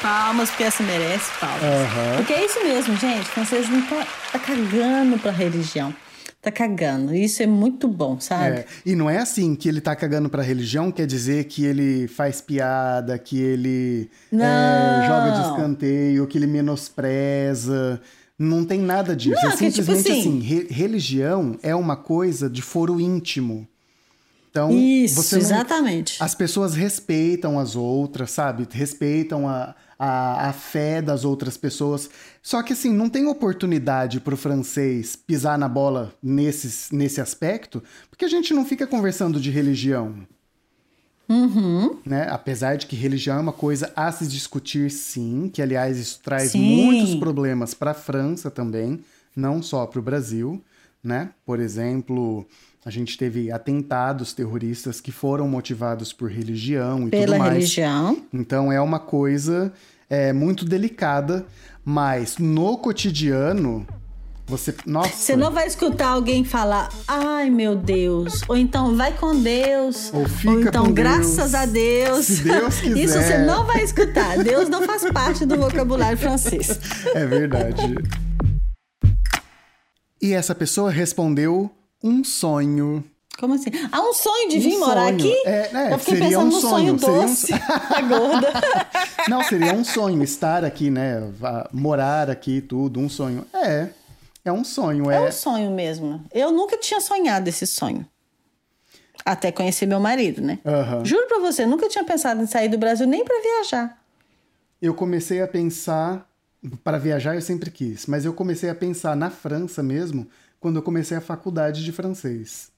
Palmas, 0.00 0.50
porque 0.50 0.64
essa 0.64 0.82
merece 0.82 1.30
palmas. 1.40 1.62
Uhum. 1.62 2.16
Porque 2.18 2.32
é 2.32 2.44
isso 2.44 2.62
mesmo, 2.62 2.96
gente. 2.96 3.24
Francês 3.26 3.68
não 3.68 3.82
tá, 3.82 4.06
tá 4.32 4.38
cagando 4.38 5.18
pra 5.18 5.30
religião 5.30 5.94
tá 6.40 6.52
cagando. 6.52 7.14
Isso 7.14 7.42
é 7.42 7.46
muito 7.46 7.88
bom, 7.88 8.18
sabe? 8.20 8.58
É. 8.58 8.66
E 8.86 8.94
não 8.94 9.08
é 9.10 9.18
assim 9.18 9.54
que 9.54 9.68
ele 9.68 9.80
tá 9.80 9.94
cagando 9.94 10.28
pra 10.28 10.42
religião, 10.42 10.90
quer 10.90 11.06
dizer 11.06 11.44
que 11.44 11.64
ele 11.64 12.08
faz 12.08 12.40
piada, 12.40 13.18
que 13.18 13.38
ele 13.38 14.10
é, 14.32 15.06
joga 15.06 15.30
de 15.32 15.48
escanteio, 15.48 16.26
que 16.26 16.38
ele 16.38 16.46
menospreza. 16.46 18.00
Não 18.38 18.64
tem 18.64 18.80
nada 18.80 19.16
disso. 19.16 19.40
Não, 19.42 19.50
é 19.50 19.56
simplesmente 19.56 20.02
tipo 20.04 20.12
assim, 20.12 20.38
assim 20.38 20.40
re 20.40 20.66
religião 20.70 21.58
é 21.62 21.74
uma 21.74 21.96
coisa 21.96 22.48
de 22.48 22.62
foro 22.62 23.00
íntimo. 23.00 23.66
Então, 24.50 24.70
Isso, 24.70 25.22
você 25.22 25.36
não, 25.36 25.42
exatamente. 25.42 26.22
As 26.22 26.34
pessoas 26.34 26.74
respeitam 26.74 27.58
as 27.58 27.76
outras, 27.76 28.30
sabe? 28.30 28.66
Respeitam 28.70 29.46
a, 29.48 29.74
a, 29.98 30.48
a 30.48 30.52
fé 30.52 31.02
das 31.02 31.24
outras 31.24 31.56
pessoas. 31.56 32.08
Só 32.42 32.62
que, 32.62 32.72
assim, 32.72 32.92
não 32.92 33.08
tem 33.08 33.26
oportunidade 33.26 34.20
para 34.20 34.34
o 34.34 34.36
francês 34.36 35.16
pisar 35.16 35.58
na 35.58 35.68
bola 35.68 36.14
nesse, 36.22 36.94
nesse 36.94 37.20
aspecto, 37.20 37.82
porque 38.08 38.24
a 38.24 38.28
gente 38.28 38.54
não 38.54 38.64
fica 38.64 38.86
conversando 38.86 39.40
de 39.40 39.50
religião. 39.50 40.14
Uhum. 41.28 41.98
Né? 42.06 42.26
Apesar 42.30 42.76
de 42.76 42.86
que 42.86 42.96
religião 42.96 43.36
é 43.36 43.40
uma 43.40 43.52
coisa 43.52 43.92
a 43.94 44.10
se 44.10 44.26
discutir, 44.26 44.90
sim, 44.90 45.50
que 45.52 45.60
aliás 45.60 45.98
isso 45.98 46.20
traz 46.22 46.52
sim. 46.52 46.60
muitos 46.60 47.16
problemas 47.16 47.74
para 47.74 47.90
a 47.90 47.94
França 47.94 48.50
também, 48.50 49.00
não 49.36 49.62
só 49.62 49.84
para 49.84 49.98
o 49.98 50.02
Brasil. 50.02 50.62
Né? 51.02 51.30
Por 51.46 51.60
exemplo, 51.60 52.46
a 52.84 52.90
gente 52.90 53.16
teve 53.16 53.52
atentados 53.52 54.32
terroristas 54.32 55.00
que 55.00 55.12
foram 55.12 55.48
motivados 55.48 56.12
por 56.12 56.30
religião 56.30 57.06
e 57.06 57.10
Pela 57.10 57.26
tudo 57.26 57.38
mais. 57.38 57.52
religião. 57.54 58.22
Então 58.32 58.72
é 58.72 58.80
uma 58.80 58.98
coisa 58.98 59.72
é, 60.10 60.32
muito 60.32 60.64
delicada, 60.64 61.46
mas 61.84 62.36
no 62.38 62.76
cotidiano 62.78 63.86
Você, 64.46 64.74
nossa. 64.86 65.10
Você 65.14 65.36
não 65.36 65.50
vai 65.52 65.66
escutar 65.66 66.08
alguém 66.08 66.42
falar, 66.42 66.88
ai 67.06 67.48
meu 67.50 67.76
Deus. 67.76 68.40
Ou 68.48 68.56
então, 68.56 68.96
vai 68.96 69.12
com 69.12 69.40
Deus. 69.40 70.10
Ou 70.12 70.26
Ou 70.52 70.60
então, 70.62 70.90
graças 70.92 71.52
Deus. 71.52 71.54
a 71.54 71.66
Deus. 71.66 72.26
Se 72.26 72.42
Deus 72.44 72.80
quiser. 72.80 72.98
Isso 73.04 73.12
você 73.14 73.38
não 73.38 73.64
vai 73.66 73.82
escutar. 73.84 74.42
Deus 74.42 74.68
não 74.70 74.82
faz 74.84 75.04
parte 75.12 75.44
do 75.46 75.56
vocabulário 75.58 76.16
francês. 76.18 76.80
É 77.14 77.26
verdade. 77.26 77.94
E 80.20 80.32
essa 80.32 80.54
pessoa 80.54 80.90
respondeu 80.90 81.70
um 82.02 82.22
sonho. 82.24 83.04
Como 83.38 83.54
assim? 83.54 83.70
Ah, 83.92 84.00
um 84.02 84.12
sonho 84.12 84.48
de 84.50 84.58
vir 84.58 84.76
Um 84.76 84.80
morar 84.80 85.04
sonho. 85.06 85.14
aqui? 85.16 85.42
É, 85.46 85.72
né, 85.72 85.92
Eu 85.92 85.98
fiquei 86.00 86.14
seria 86.14 86.28
pensando 86.38 86.46
um 86.46 86.50
no 86.56 86.60
sonho, 86.60 86.92
um 86.94 86.96
doce. 86.96 87.52
A 87.54 88.02
gorda. 88.02 88.52
Não, 89.28 89.44
seria 89.44 89.72
um 89.74 89.84
sonho 89.84 90.22
estar 90.24 90.64
aqui, 90.64 90.90
né? 90.90 91.22
Morar 91.72 92.28
aqui, 92.30 92.60
tudo, 92.60 92.98
um 92.98 93.08
sonho. 93.08 93.46
É, 93.54 93.90
é 94.44 94.50
um 94.52 94.64
sonho. 94.64 95.08
É 95.10 95.16
É, 95.16 95.20
um 95.20 95.30
sonho 95.32 95.70
mesmo. 95.70 96.24
Eu 96.32 96.50
nunca 96.50 96.76
tinha 96.78 97.00
sonhado 97.00 97.48
esse 97.48 97.64
sonho. 97.66 98.04
Até 99.24 99.52
conhecer 99.52 99.86
meu 99.86 100.00
marido, 100.00 100.40
né? 100.42 100.58
Aham. 100.64 101.04
Juro 101.04 101.26
pra 101.28 101.38
você, 101.38 101.64
nunca 101.66 101.88
tinha 101.88 102.02
pensado 102.02 102.42
em 102.42 102.46
sair 102.46 102.68
do 102.68 102.78
Brasil 102.78 103.06
nem 103.06 103.24
pra 103.24 103.40
viajar. 103.40 103.98
Eu 104.82 104.94
comecei 104.94 105.40
a 105.42 105.46
pensar, 105.46 106.27
para 106.82 106.98
viajar 106.98 107.34
eu 107.34 107.42
sempre 107.42 107.70
quis, 107.70 108.06
mas 108.06 108.24
eu 108.24 108.32
comecei 108.32 108.68
a 108.68 108.74
pensar 108.74 109.16
na 109.16 109.30
França 109.30 109.82
mesmo 109.82 110.28
quando 110.60 110.76
eu 110.76 110.82
comecei 110.82 111.16
a 111.16 111.20
faculdade 111.20 111.84
de 111.84 111.92
francês. 111.92 112.70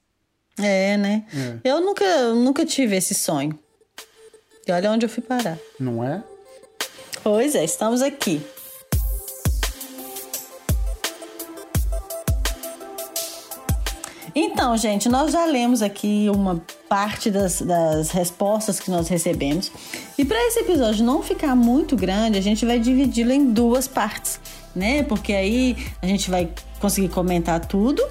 É, 0.57 0.97
né? 0.97 1.25
É. 1.33 1.69
Eu 1.69 1.81
nunca, 1.81 2.33
nunca 2.33 2.65
tive 2.65 2.95
esse 2.95 3.15
sonho. 3.15 3.57
E 4.67 4.71
olha 4.71 4.91
onde 4.91 5.05
eu 5.05 5.09
fui 5.09 5.23
parar. 5.23 5.57
Não 5.79 6.03
é? 6.03 6.23
Pois 7.23 7.55
é, 7.55 7.63
estamos 7.63 8.01
aqui. 8.01 8.41
Então, 14.33 14.75
gente, 14.77 15.09
nós 15.09 15.31
já 15.31 15.45
lemos 15.45 15.81
aqui 15.81 16.27
uma 16.33 16.61
parte 16.87 17.29
das, 17.29 17.61
das 17.61 18.11
respostas 18.11 18.79
que 18.79 18.89
nós 18.89 19.07
recebemos. 19.07 19.71
E 20.17 20.23
para 20.23 20.37
esse 20.47 20.59
episódio 20.59 21.03
não 21.03 21.21
ficar 21.21 21.55
muito 21.55 21.95
grande, 21.95 22.37
a 22.37 22.41
gente 22.41 22.65
vai 22.65 22.79
dividi-lo 22.79 23.31
em 23.31 23.51
duas 23.51 23.87
partes, 23.87 24.39
né? 24.75 25.03
Porque 25.03 25.33
aí 25.33 25.75
a 26.01 26.07
gente 26.07 26.29
vai 26.29 26.49
conseguir 26.79 27.09
comentar 27.09 27.59
tudo 27.65 28.01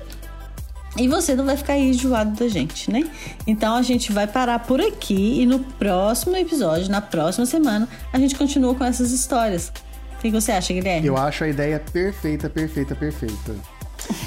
e 0.96 1.08
você 1.08 1.34
não 1.34 1.44
vai 1.44 1.56
ficar 1.56 1.78
enjoado 1.78 2.38
da 2.38 2.48
gente, 2.48 2.90
né? 2.90 3.08
Então 3.46 3.76
a 3.76 3.82
gente 3.82 4.12
vai 4.12 4.26
parar 4.26 4.58
por 4.58 4.80
aqui 4.80 5.40
e 5.40 5.46
no 5.46 5.60
próximo 5.60 6.36
episódio, 6.36 6.90
na 6.90 7.00
próxima 7.00 7.46
semana, 7.46 7.88
a 8.12 8.18
gente 8.18 8.34
continua 8.34 8.74
com 8.74 8.84
essas 8.84 9.10
histórias. 9.12 9.72
O 10.18 10.20
que 10.20 10.30
você 10.30 10.52
acha, 10.52 10.74
Guilherme? 10.74 11.06
Eu 11.06 11.16
acho 11.16 11.44
a 11.44 11.48
ideia 11.48 11.80
perfeita, 11.92 12.50
perfeita, 12.50 12.94
perfeita. 12.94 13.79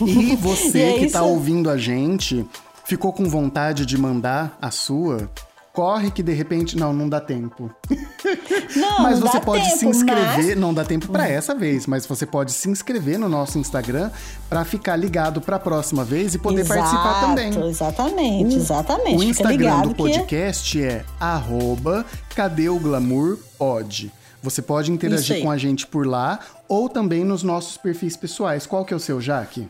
E 0.06 0.36
você 0.36 0.78
E 0.80 0.82
é 0.82 0.94
que 1.00 1.06
isso. 1.06 1.14
tá 1.14 1.24
ouvindo 1.24 1.70
a 1.70 1.78
gente, 1.78 2.46
ficou 2.86 3.12
com 3.14 3.26
vontade 3.30 3.86
de 3.86 3.98
mandar 3.98 4.58
a 4.62 4.72
sua? 4.72 5.30
Corre 5.72 6.12
que 6.12 6.22
de 6.22 6.32
repente. 6.34 6.78
Não, 6.78 6.94
não 6.94 7.10
dá 7.10 7.20
tempo. 7.20 7.72
Não, 8.76 9.02
mas 9.02 9.20
você 9.20 9.40
pode 9.40 9.64
tempo, 9.64 9.78
se 9.78 9.86
inscrever. 9.88 10.46
mas- 10.50 10.56
Não 10.58 10.72
dá 10.74 10.84
tempo 10.86 11.08
pra 11.08 11.28
essa 11.28 11.56
vez, 11.56 11.88
mas 11.88 12.06
você 12.06 12.26
pode 12.28 12.52
se 12.52 12.70
inscrever 12.70 13.18
no 13.18 13.28
nosso 13.28 13.58
Instagram 13.58 14.12
pra 14.50 14.64
ficar 14.66 14.96
ligado 14.96 15.42
pra 15.42 15.58
próxima 15.60 16.04
vez 16.04 16.36
e 16.36 16.38
poder 16.40 16.62
Exato, 16.62 16.80
participar 16.80 17.22
também. 17.22 17.50
Exatamente, 17.70 18.56
exatamente. 18.56 19.18
O 19.18 19.24
Instagram 19.24 19.82
do 19.82 19.90
que- 19.90 19.96
podcast 19.96 20.84
é 20.84 21.04
arroba 21.20 22.06
cadê 22.36 22.70
o 22.70 22.80
glamour 22.80 23.38
pod. 23.58 24.12
Você 24.44 24.62
pode 24.62 24.92
interagir 24.92 25.42
com 25.42 25.50
a 25.50 25.58
gente 25.58 25.88
por 25.88 26.06
lá 26.06 26.40
ou 26.68 26.90
também 26.90 27.24
nos 27.24 27.42
nossos 27.44 27.78
perfis 27.78 28.18
pessoais. 28.18 28.66
Qual 28.68 28.84
que 28.84 28.94
é 28.94 28.98
o 28.98 29.00
seu, 29.00 29.20
Jaque? 29.22 29.70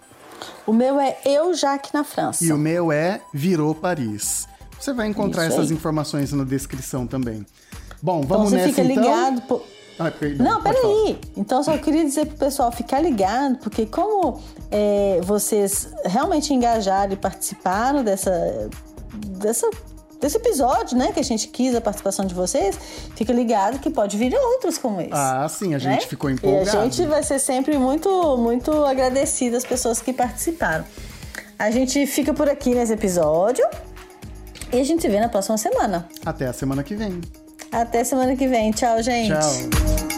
O 0.65 0.73
meu 0.73 0.99
é 0.99 1.17
Eu 1.23 1.53
Jaque 1.53 1.93
na 1.93 2.03
França. 2.03 2.43
E 2.43 2.51
o 2.51 2.57
meu 2.57 2.91
é 2.91 3.21
Virou 3.33 3.73
Paris. 3.75 4.47
Você 4.79 4.91
vai 4.91 5.07
encontrar 5.07 5.45
essas 5.45 5.71
informações 5.71 6.33
na 6.33 6.43
descrição 6.43 7.07
também. 7.07 7.45
Bom, 8.01 8.21
Então 8.23 8.38
vamos 8.38 8.49
você 8.49 8.55
nessa 8.57 8.69
fica 8.69 8.81
então. 8.81 9.03
ligado. 9.03 9.41
pô- 9.43 9.62
Ai, 9.99 10.09
perdão, 10.12 10.45
Não, 10.45 10.62
peraí. 10.62 11.19
Então, 11.38 11.63
só 11.63 11.77
queria 11.77 12.03
dizer 12.03 12.25
pro 12.25 12.36
pessoal 12.38 12.71
ficar 12.71 12.99
ligado, 12.99 13.59
porque 13.59 13.86
como 13.86 14.41
é, 14.71 15.21
vocês 15.23 15.93
realmente 16.03 16.51
engajaram 16.51 17.13
e 17.13 17.15
participaram 17.15 18.03
dessa, 18.03 18.69
dessa, 19.38 19.69
desse 20.23 20.38
episódio, 20.38 20.97
né? 20.97 21.12
Que 21.12 21.19
a 21.19 21.23
gente 21.23 21.47
quis 21.47 21.75
a 21.75 21.81
participação 21.81 22.25
de 22.25 22.33
vocês, 22.33 22.77
fica 23.15 23.31
ligado 23.31 23.79
que 23.79 23.89
pode 23.89 24.17
vir 24.17 24.33
outros 24.36 24.77
como 24.77 24.99
esse. 25.01 25.09
Ah, 25.12 25.47
sim, 25.49 25.75
a 25.75 25.79
gente 25.79 26.01
né? 26.01 26.07
ficou 26.07 26.29
E 26.29 26.33
empolgado. 26.33 26.77
a 26.79 26.83
gente 26.83 27.05
vai 27.05 27.21
ser 27.23 27.39
sempre 27.39 27.77
muito, 27.77 28.38
muito 28.38 28.71
agradecida 28.86 29.57
às 29.57 29.65
pessoas 29.65 30.01
que 30.01 30.12
participaram. 30.13 30.86
A 31.59 31.69
gente 31.71 32.05
fica 32.07 32.33
por 32.33 32.49
aqui 32.49 32.73
nesse 32.73 32.93
episódio 32.93 33.65
e 34.71 34.79
a 34.79 34.83
gente 34.83 35.01
se 35.01 35.07
vê 35.09 35.19
na 35.19 35.29
próxima 35.29 35.57
semana. 35.57 36.07
Até 36.25 36.47
a 36.47 36.53
semana 36.53 36.83
que 36.83 36.95
vem. 36.95 37.21
Até 37.71 38.03
semana 38.03 38.36
que 38.36 38.47
vem. 38.47 38.71
Tchau, 38.71 39.01
gente. 39.01 39.29
Tchau. 39.29 40.12